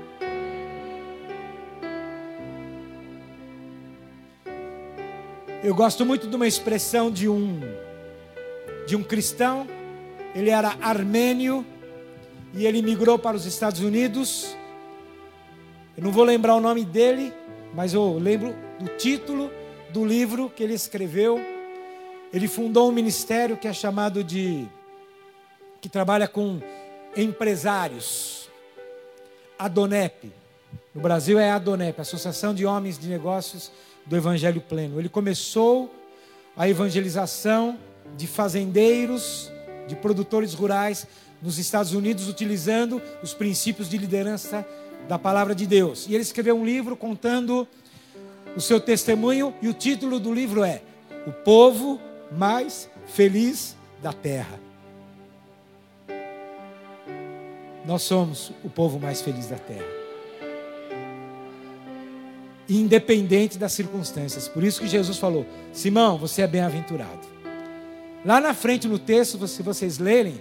[5.62, 7.60] Eu gosto muito de uma expressão de um
[8.86, 9.68] de um cristão.
[10.34, 11.66] Ele era armênio
[12.54, 14.56] e ele migrou para os Estados Unidos.
[15.98, 17.30] Eu não vou lembrar o nome dele,
[17.74, 19.50] mas eu lembro do título
[19.90, 21.38] do livro que ele escreveu.
[22.32, 24.66] Ele fundou um ministério que é chamado de
[25.78, 26.58] que trabalha com
[27.14, 28.48] empresários.
[29.58, 30.32] Adonep.
[30.94, 33.70] No Brasil é Adonep, Associação de Homens de Negócios
[34.06, 34.98] do Evangelho Pleno.
[34.98, 35.94] Ele começou
[36.56, 37.78] a evangelização
[38.16, 39.50] de fazendeiros,
[39.86, 41.06] de produtores rurais
[41.40, 44.66] nos Estados Unidos, utilizando os princípios de liderança
[45.08, 46.06] da palavra de Deus.
[46.08, 47.66] E ele escreveu um livro contando
[48.56, 50.82] o seu testemunho, e o título do livro é
[51.26, 52.00] O Povo
[52.32, 54.58] Mais Feliz da Terra.
[57.86, 59.99] Nós somos o povo mais feliz da terra
[62.78, 64.46] independente das circunstâncias.
[64.46, 67.26] Por isso que Jesus falou: Simão, você é bem-aventurado.
[68.24, 70.40] Lá na frente no texto, se vocês lerem,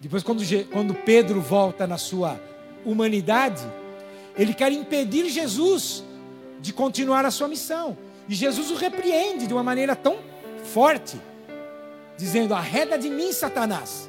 [0.00, 2.40] depois quando, quando Pedro volta na sua
[2.84, 3.62] humanidade,
[4.36, 6.02] ele quer impedir Jesus
[6.60, 7.96] de continuar a sua missão.
[8.28, 10.18] E Jesus o repreende de uma maneira tão
[10.64, 11.20] forte,
[12.16, 14.08] dizendo: Arreda de mim, Satanás.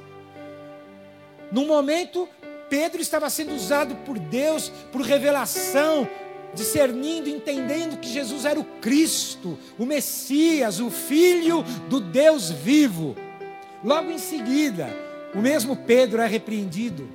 [1.52, 2.28] No momento,
[2.70, 6.08] Pedro estava sendo usado por Deus, por revelação,
[6.54, 13.16] discernindo, entendendo que Jesus era o Cristo, o Messias, o Filho do Deus vivo.
[13.84, 14.90] Logo em seguida,
[15.34, 17.08] o mesmo Pedro é repreendido,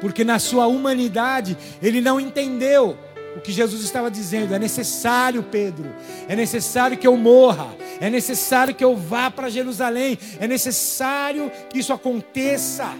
[0.00, 2.96] porque na sua humanidade ele não entendeu
[3.36, 4.54] o que Jesus estava dizendo.
[4.54, 5.94] É necessário, Pedro,
[6.28, 7.68] é necessário que eu morra,
[8.00, 12.92] é necessário que eu vá para Jerusalém, é necessário que isso aconteça,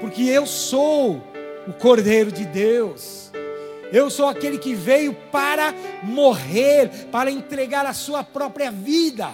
[0.00, 1.22] porque eu sou
[1.66, 3.30] o Cordeiro de Deus.
[3.92, 9.30] Eu sou aquele que veio para morrer, para entregar a sua própria vida.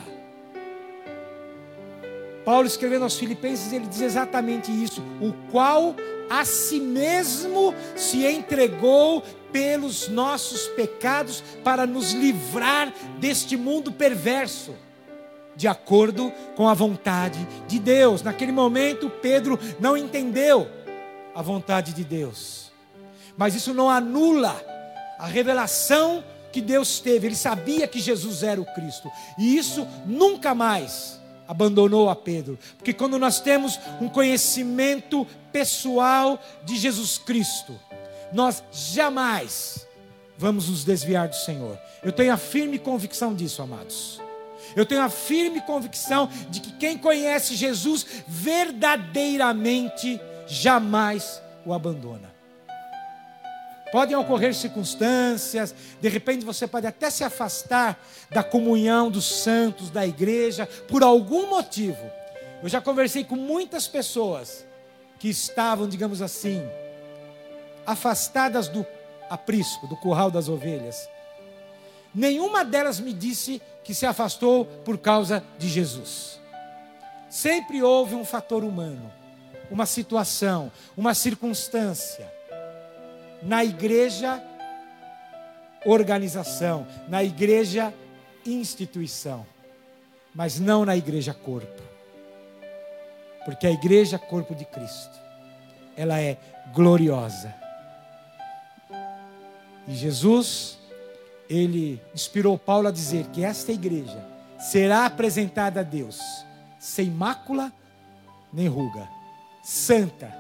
[2.44, 5.94] Paulo escrevendo aos Filipenses, ele diz exatamente isso: o qual
[6.28, 9.22] a si mesmo se entregou
[9.52, 14.74] pelos nossos pecados para nos livrar deste mundo perverso,
[15.54, 18.22] de acordo com a vontade de Deus.
[18.22, 20.66] Naquele momento, Pedro não entendeu
[21.34, 22.71] a vontade de Deus,
[23.36, 24.60] mas isso não anula
[25.18, 26.22] a revelação
[26.52, 27.28] que Deus teve.
[27.28, 32.92] Ele sabia que Jesus era o Cristo, e isso nunca mais abandonou a Pedro, porque
[32.92, 37.78] quando nós temos um conhecimento pessoal de Jesus Cristo,
[38.32, 39.86] nós jamais
[40.38, 41.78] vamos nos desviar do Senhor.
[42.02, 44.20] Eu tenho a firme convicção disso, amados.
[44.74, 52.31] Eu tenho a firme convicção de que quem conhece Jesus verdadeiramente jamais o abandona.
[53.92, 60.06] Podem ocorrer circunstâncias, de repente você pode até se afastar da comunhão dos santos, da
[60.06, 62.02] igreja, por algum motivo.
[62.62, 64.64] Eu já conversei com muitas pessoas
[65.18, 66.66] que estavam, digamos assim,
[67.84, 68.86] afastadas do
[69.28, 71.06] aprisco, do curral das ovelhas.
[72.14, 76.40] Nenhuma delas me disse que se afastou por causa de Jesus.
[77.28, 79.12] Sempre houve um fator humano,
[79.70, 82.32] uma situação, uma circunstância.
[83.42, 84.42] Na igreja,
[85.84, 87.92] organização, na igreja,
[88.46, 89.46] instituição,
[90.34, 91.82] mas não na igreja corpo.
[93.44, 95.20] Porque a igreja corpo de Cristo,
[95.96, 96.38] ela é
[96.72, 97.62] gloriosa
[99.86, 100.78] e Jesus,
[101.48, 104.24] ele inspirou Paulo a dizer que esta igreja
[104.58, 106.20] será apresentada a Deus
[106.78, 107.72] sem mácula
[108.52, 109.08] nem ruga,
[109.62, 110.32] santa,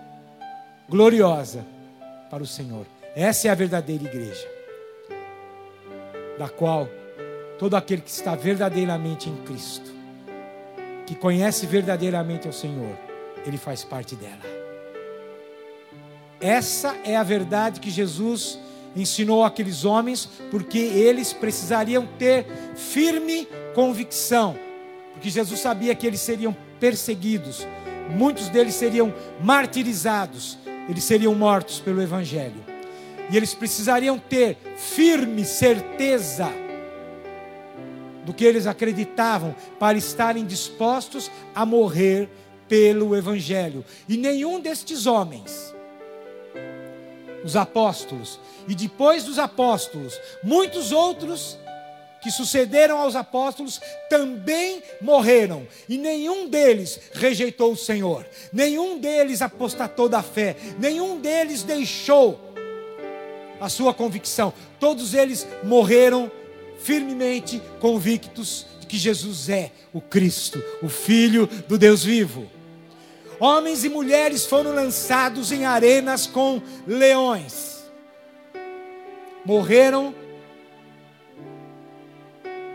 [0.88, 1.64] gloriosa
[2.30, 2.86] para o Senhor.
[3.14, 4.48] Essa é a verdadeira igreja,
[6.38, 6.88] da qual
[7.58, 9.92] todo aquele que está verdadeiramente em Cristo,
[11.06, 12.96] que conhece verdadeiramente o Senhor,
[13.44, 14.40] ele faz parte dela.
[16.40, 18.58] Essa é a verdade que Jesus
[18.96, 24.56] ensinou aqueles homens, porque eles precisariam ter firme convicção,
[25.12, 27.66] porque Jesus sabia que eles seriam perseguidos,
[28.10, 30.58] muitos deles seriam martirizados,
[30.88, 32.71] eles seriam mortos pelo Evangelho,
[33.32, 36.52] e eles precisariam ter firme certeza
[38.26, 42.28] do que eles acreditavam, para estarem dispostos a morrer
[42.68, 45.74] pelo Evangelho, e nenhum destes homens,
[47.42, 51.58] os apóstolos, e depois dos apóstolos, muitos outros
[52.22, 60.08] que sucederam aos apóstolos também morreram, e nenhum deles rejeitou o Senhor, nenhum deles apostatou
[60.08, 62.51] da fé, nenhum deles deixou
[63.62, 66.30] a sua convicção, todos eles morreram
[66.82, 72.50] firmemente convictos de que Jesus é o Cristo, o Filho do Deus vivo.
[73.38, 77.72] Homens e mulheres foram lançados em arenas com leões
[79.44, 80.14] morreram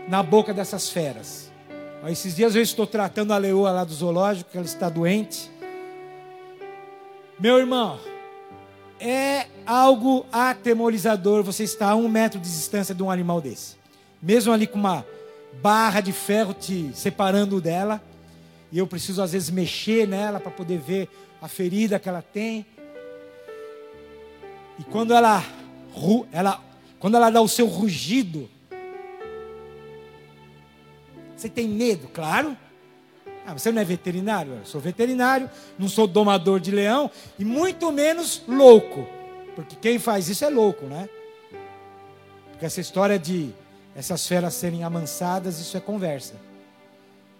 [0.06, 1.50] na boca dessas feras.
[2.06, 5.50] Esses dias eu estou tratando a leoa lá do zoológico, que ela está doente.
[7.38, 7.98] Meu irmão,
[9.00, 13.76] é algo atemorizador você estar a um metro de distância de um animal desse.
[14.20, 15.06] Mesmo ali com uma
[15.62, 18.02] barra de ferro te separando dela.
[18.70, 21.08] E eu preciso às vezes mexer nela para poder ver
[21.40, 22.66] a ferida que ela tem.
[24.78, 25.42] E quando ela
[26.32, 26.62] ela,
[26.98, 28.48] quando ela dá o seu rugido,
[31.36, 32.56] você tem medo, claro.
[33.48, 34.52] Ah, você não é veterinário?
[34.58, 39.08] Eu sou veterinário, não sou domador de leão e muito menos louco.
[39.56, 41.08] Porque quem faz isso é louco, né?
[42.50, 43.50] Porque essa história de
[43.96, 46.34] essas feras serem amansadas, isso é conversa.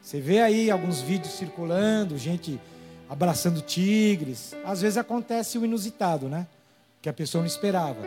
[0.01, 2.59] Você vê aí alguns vídeos circulando, gente
[3.07, 4.57] abraçando tigres.
[4.65, 6.47] Às vezes acontece o inusitado, né?
[7.03, 8.01] Que a pessoa não esperava.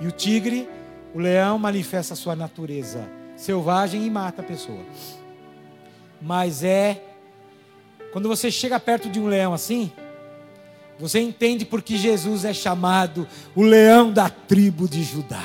[0.00, 0.68] E o tigre,
[1.14, 4.82] o leão, manifesta a sua natureza selvagem e mata a pessoa.
[6.20, 7.13] Mas é.
[8.14, 9.90] Quando você chega perto de um leão assim,
[11.00, 15.42] você entende porque Jesus é chamado o leão da tribo de Judá.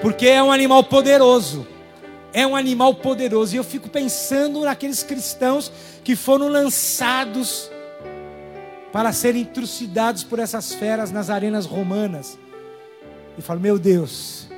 [0.00, 1.66] Porque é um animal poderoso.
[2.32, 3.54] É um animal poderoso.
[3.54, 5.70] E eu fico pensando naqueles cristãos
[6.02, 7.70] que foram lançados
[8.90, 12.38] para serem trucidados por essas feras nas arenas romanas.
[13.36, 14.48] E falo, meu Deus.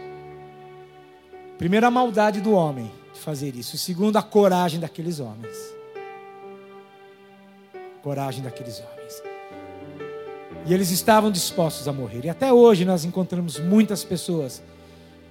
[1.59, 3.76] Primeiro, a maldade do homem de fazer isso.
[3.76, 5.76] Segundo, a coragem daqueles homens.
[8.09, 9.22] Coragem daqueles homens.
[10.64, 12.24] E eles estavam dispostos a morrer.
[12.24, 14.62] E até hoje nós encontramos muitas pessoas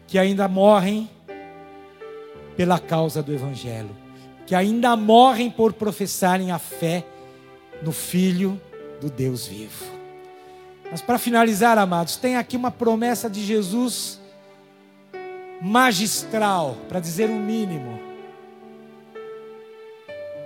[0.06, 1.10] que ainda morrem
[2.56, 3.90] pela causa do Evangelho,
[4.46, 7.04] que ainda morrem por professarem a fé
[7.82, 8.62] no Filho
[9.02, 9.84] do Deus vivo.
[10.92, 14.20] Mas para finalizar, amados, tem aqui uma promessa de Jesus
[15.60, 18.07] magistral, para dizer o mínimo,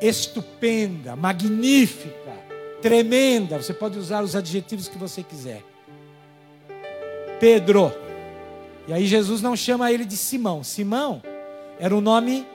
[0.02, 2.34] estupenda, magnífica,
[2.82, 5.64] tremenda, você pode usar os adjetivos que você quiser.
[7.40, 7.92] Pedro.
[8.88, 10.64] E aí Jesus não chama ele de Simão.
[10.64, 11.22] Simão
[11.80, 12.46] era o nome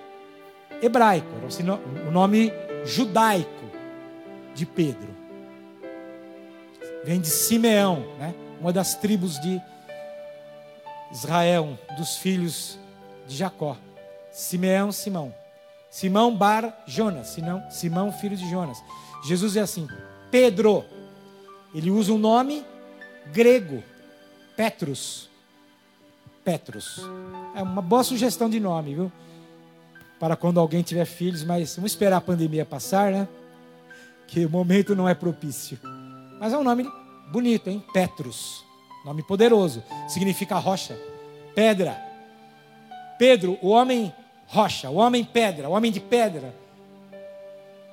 [0.83, 1.29] hebraico,
[1.59, 2.53] era o nome
[2.85, 3.65] judaico
[4.55, 5.09] de Pedro.
[7.05, 8.35] Vem de Simeão, né?
[8.61, 9.61] uma das tribos de
[11.13, 12.79] Israel, dos filhos
[13.27, 13.77] de Jacó.
[14.33, 15.33] Simeão, Simão.
[15.97, 18.85] Simão Bar Jonas, Simão, Simão filho de Jonas.
[19.25, 19.89] Jesus é assim,
[20.31, 20.85] Pedro.
[21.75, 22.63] Ele usa um nome
[23.33, 23.83] grego,
[24.55, 25.31] Petrus.
[26.45, 27.01] Petrus.
[27.55, 29.13] É uma boa sugestão de nome, viu?
[30.21, 33.27] Para quando alguém tiver filhos, mas vamos esperar a pandemia passar, né?
[34.27, 35.79] Que o momento não é propício.
[36.39, 36.87] Mas é um nome
[37.33, 37.83] bonito, hein?
[37.95, 38.63] Petrus.
[39.03, 39.83] Nome poderoso.
[40.09, 40.95] Significa rocha,
[41.55, 41.99] pedra.
[43.19, 44.13] Pedro, o homem
[44.47, 46.55] rocha, o homem pedra, o homem de pedra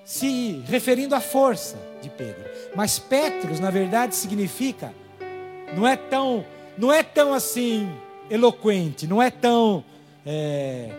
[0.05, 2.43] se referindo à força de Pedro.
[2.75, 4.93] Mas Petros, na verdade, significa
[5.75, 6.45] não é tão
[6.77, 7.89] não é tão assim
[8.29, 9.83] eloquente, não é tão
[10.25, 10.89] é,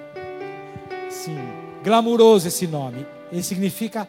[1.08, 1.36] assim,
[1.82, 3.06] glamuroso esse nome.
[3.32, 4.08] Ele significa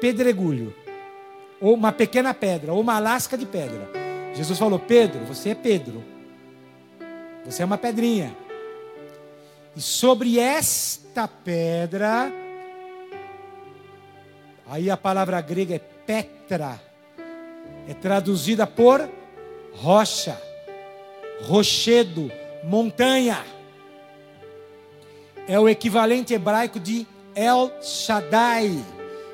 [0.00, 0.74] pedregulho,
[1.60, 3.88] ou uma pequena pedra, ou uma lasca de pedra.
[4.34, 6.02] Jesus falou: Pedro, você é Pedro,
[7.44, 8.34] você é uma pedrinha.
[9.76, 12.32] E sobre esta pedra
[14.66, 16.80] Aí a palavra grega é Petra,
[17.88, 19.08] é traduzida por
[19.74, 20.40] rocha,
[21.42, 22.30] rochedo,
[22.62, 23.44] montanha.
[25.46, 28.82] É o equivalente hebraico de El Shaddai,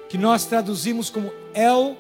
[0.09, 1.97] que nós traduzimos como El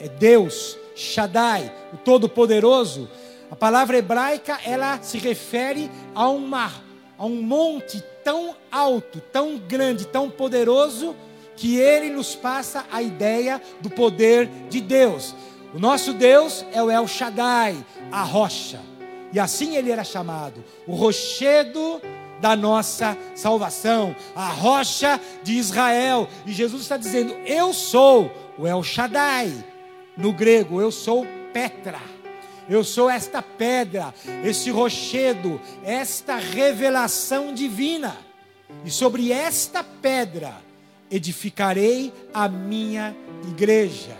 [0.00, 3.08] é Deus, Shaddai, o Todo-Poderoso.
[3.50, 6.72] A palavra hebraica ela se refere a uma
[7.18, 11.14] a um monte tão alto, tão grande, tão poderoso
[11.56, 15.34] que ele nos passa a ideia do poder de Deus.
[15.74, 17.76] O nosso Deus é o El Shaddai,
[18.12, 18.80] a rocha.
[19.32, 22.00] E assim ele era chamado, o rochedo
[22.40, 26.28] da nossa salvação, a rocha de Israel.
[26.46, 29.52] E Jesus está dizendo: Eu sou o El Shaddai.
[30.16, 32.00] No grego, eu sou Petra.
[32.68, 34.12] Eu sou esta pedra,
[34.44, 38.16] esse rochedo, esta revelação divina.
[38.84, 40.56] E sobre esta pedra
[41.10, 43.14] edificarei a minha
[43.48, 44.16] igreja.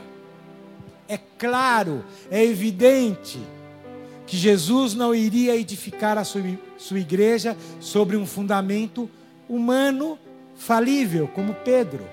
[1.09, 3.41] É claro, é evidente
[4.27, 6.43] que Jesus não iria edificar a sua,
[6.77, 9.09] sua igreja sobre um fundamento
[9.49, 10.19] humano
[10.57, 12.07] falível, como Pedro.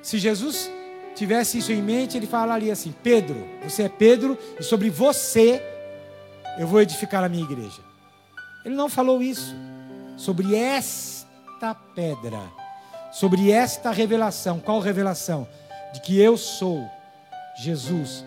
[0.00, 0.70] Se Jesus
[1.14, 5.62] tivesse isso em mente, ele falaria assim: Pedro, você é Pedro, e sobre você
[6.58, 7.80] eu vou edificar a minha igreja.
[8.64, 9.54] Ele não falou isso.
[10.16, 12.40] Sobre esta pedra
[13.12, 14.58] sobre esta revelação.
[14.58, 15.46] Qual revelação?
[15.92, 16.88] De que eu sou
[17.54, 18.24] Jesus,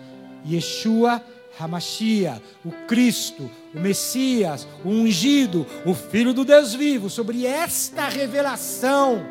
[0.48, 1.20] Yeshua
[1.58, 7.10] Hamashia, o Cristo, o Messias, o ungido, o Filho do Deus vivo.
[7.10, 9.26] Sobre esta revelação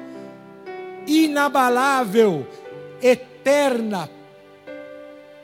[1.07, 2.45] inabalável,
[3.01, 3.34] eterna,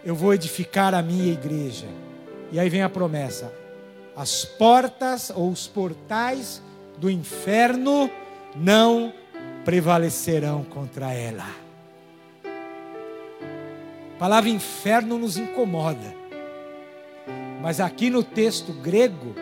[0.03, 1.87] eu vou edificar a minha igreja.
[2.51, 3.53] E aí vem a promessa:
[4.15, 6.61] as portas ou os portais
[6.97, 8.09] do inferno
[8.55, 9.13] não
[9.63, 11.45] prevalecerão contra ela.
[14.15, 16.21] A palavra inferno nos incomoda.
[17.61, 19.35] Mas aqui no texto grego,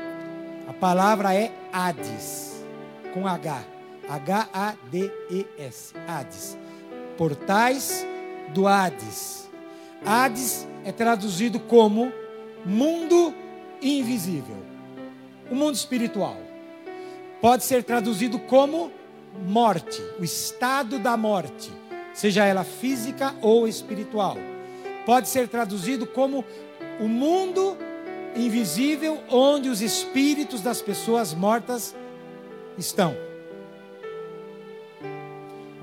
[0.68, 2.66] a palavra é Hades,
[3.14, 3.64] com H.
[4.10, 5.94] H-A-D-E-S.
[6.08, 6.58] Hades.
[7.18, 8.06] Portais
[8.54, 9.50] do Hades.
[10.06, 12.12] Hades é traduzido como
[12.66, 13.34] mundo
[13.82, 14.58] invisível.
[15.50, 16.38] O mundo espiritual.
[17.42, 18.92] Pode ser traduzido como
[19.48, 21.72] morte, o estado da morte,
[22.14, 24.38] seja ela física ou espiritual.
[25.06, 26.46] pode ser traduzido como
[27.00, 27.76] o mundo
[28.36, 31.96] invisível onde os espíritos das pessoas mortas
[32.78, 33.16] estão.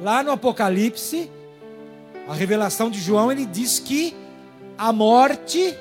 [0.00, 1.30] Lá no Apocalipse,
[2.28, 4.14] a revelação de João, ele diz que
[4.76, 5.76] a morte,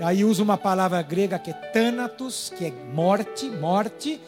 [0.00, 4.20] aí usa uma palavra grega que é thanatos, que é morte, morte,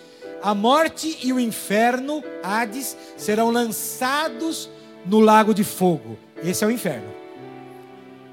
[0.42, 4.70] a morte e o inferno, Hades, serão lançados
[5.05, 6.16] no lago de fogo.
[6.42, 7.12] Esse é o inferno.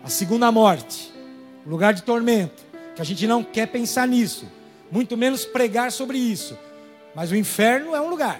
[0.03, 1.11] A segunda morte,
[1.65, 2.63] lugar de tormento,
[2.95, 4.45] que a gente não quer pensar nisso,
[4.91, 6.57] muito menos pregar sobre isso.
[7.15, 8.39] Mas o inferno é um lugar.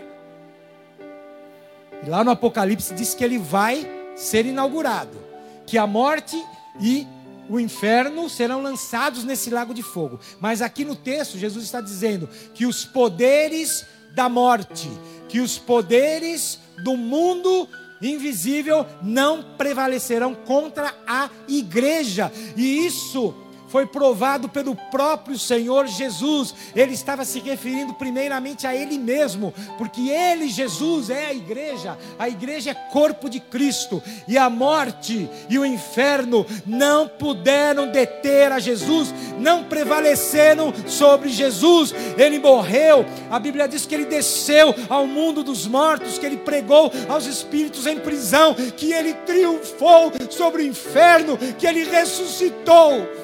[2.06, 5.18] E lá no Apocalipse diz que ele vai ser inaugurado,
[5.66, 6.36] que a morte
[6.80, 7.08] e
[7.50, 10.20] o inferno serão lançados nesse lago de fogo.
[10.40, 14.90] Mas aqui no texto, Jesus está dizendo que os poderes da morte,
[15.28, 17.68] que os poderes do mundo
[18.02, 22.32] invisível não prevalecerão contra a igreja.
[22.56, 23.34] E isso
[23.74, 26.54] foi provado pelo próprio Senhor Jesus.
[26.76, 31.98] Ele estava se referindo primeiramente a Ele mesmo, porque Ele, Jesus, é a igreja.
[32.20, 34.00] A igreja é corpo de Cristo.
[34.28, 41.96] E a morte e o inferno não puderam deter a Jesus, não prevaleceram sobre Jesus.
[42.16, 43.04] Ele morreu.
[43.32, 47.88] A Bíblia diz que ele desceu ao mundo dos mortos, que ele pregou aos espíritos
[47.88, 53.23] em prisão, que ele triunfou sobre o inferno, que ele ressuscitou.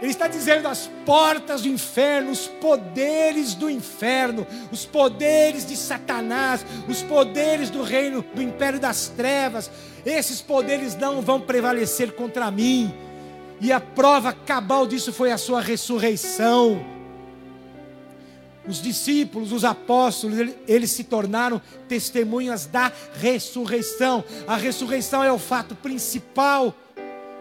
[0.00, 6.64] Ele está dizendo as portas do inferno, os poderes do inferno, os poderes de Satanás,
[6.88, 9.70] os poderes do reino, do império das trevas,
[10.04, 12.92] esses poderes não vão prevalecer contra mim.
[13.60, 16.82] E a prova cabal disso foi a sua ressurreição.
[18.66, 24.24] Os discípulos, os apóstolos, eles se tornaram testemunhas da ressurreição.
[24.46, 26.74] A ressurreição é o fato principal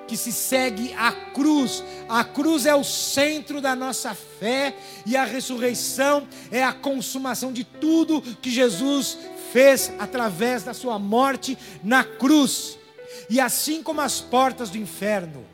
[0.10, 1.84] que se segue a cruz.
[2.10, 7.64] A cruz é o centro da nossa fé e a ressurreição é a consumação de
[7.64, 9.20] tudo que Jesus
[9.54, 12.80] fez através da sua morte na cruz.
[13.30, 15.46] E assim como as portas do inferno,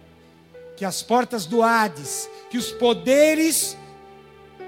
[0.78, 3.76] que as portas do Hades, que os poderes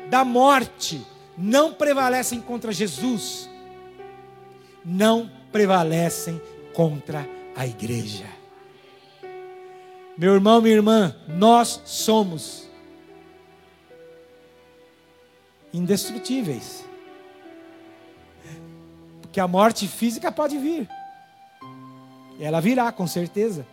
[0.09, 1.01] da morte
[1.38, 3.49] não prevalecem contra Jesus,
[4.83, 6.41] não prevalecem
[6.73, 8.36] contra a igreja.
[10.18, 12.68] Meu irmão, minha irmã, nós somos
[15.72, 16.84] indestrutíveis.
[19.22, 20.89] Porque a morte física pode vir.
[22.39, 23.63] Ela virá, com certeza.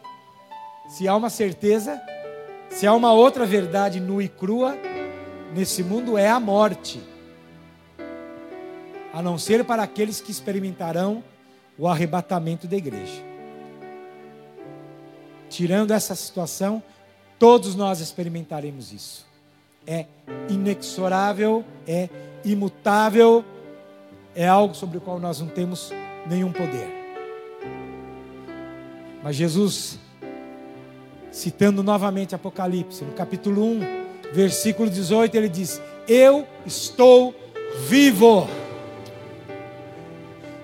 [0.86, 1.98] Se há uma certeza,
[2.68, 4.76] se há uma outra verdade nua e crua
[5.54, 7.02] nesse mundo, é a morte.
[9.14, 11.24] A não ser para aqueles que experimentarão
[11.78, 13.33] o arrebatamento da igreja.
[15.54, 16.82] Tirando essa situação,
[17.38, 19.24] todos nós experimentaremos isso.
[19.86, 20.04] É
[20.48, 22.08] inexorável, é
[22.44, 23.44] imutável,
[24.34, 25.92] é algo sobre o qual nós não temos
[26.26, 26.88] nenhum poder.
[29.22, 29.96] Mas Jesus,
[31.30, 33.80] citando novamente Apocalipse, no capítulo 1,
[34.32, 37.32] versículo 18, ele diz: Eu estou
[37.86, 38.48] vivo.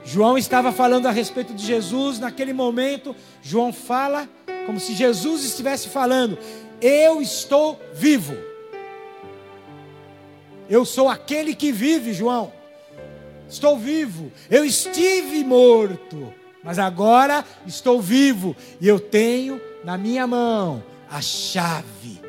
[0.04, 3.14] João estava falando a respeito de Jesus naquele momento.
[3.40, 4.28] João fala
[4.70, 6.38] como se Jesus estivesse falando:
[6.80, 8.36] Eu estou vivo.
[10.68, 12.52] Eu sou aquele que vive, João.
[13.48, 14.30] Estou vivo.
[14.48, 22.20] Eu estive morto, mas agora estou vivo e eu tenho na minha mão a chave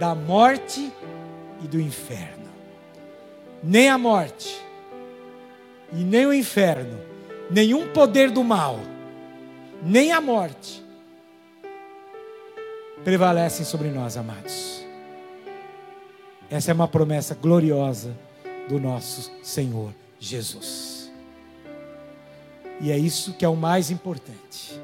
[0.00, 0.90] da morte
[1.62, 2.48] e do inferno.
[3.62, 4.58] Nem a morte
[5.92, 6.98] e nem o inferno,
[7.50, 8.80] nenhum poder do mal,
[9.82, 10.87] nem a morte
[13.08, 14.84] prevalecem sobre nós, amados.
[16.50, 18.14] Essa é uma promessa gloriosa
[18.68, 21.10] do nosso Senhor Jesus.
[22.82, 24.78] E é isso que é o mais importante.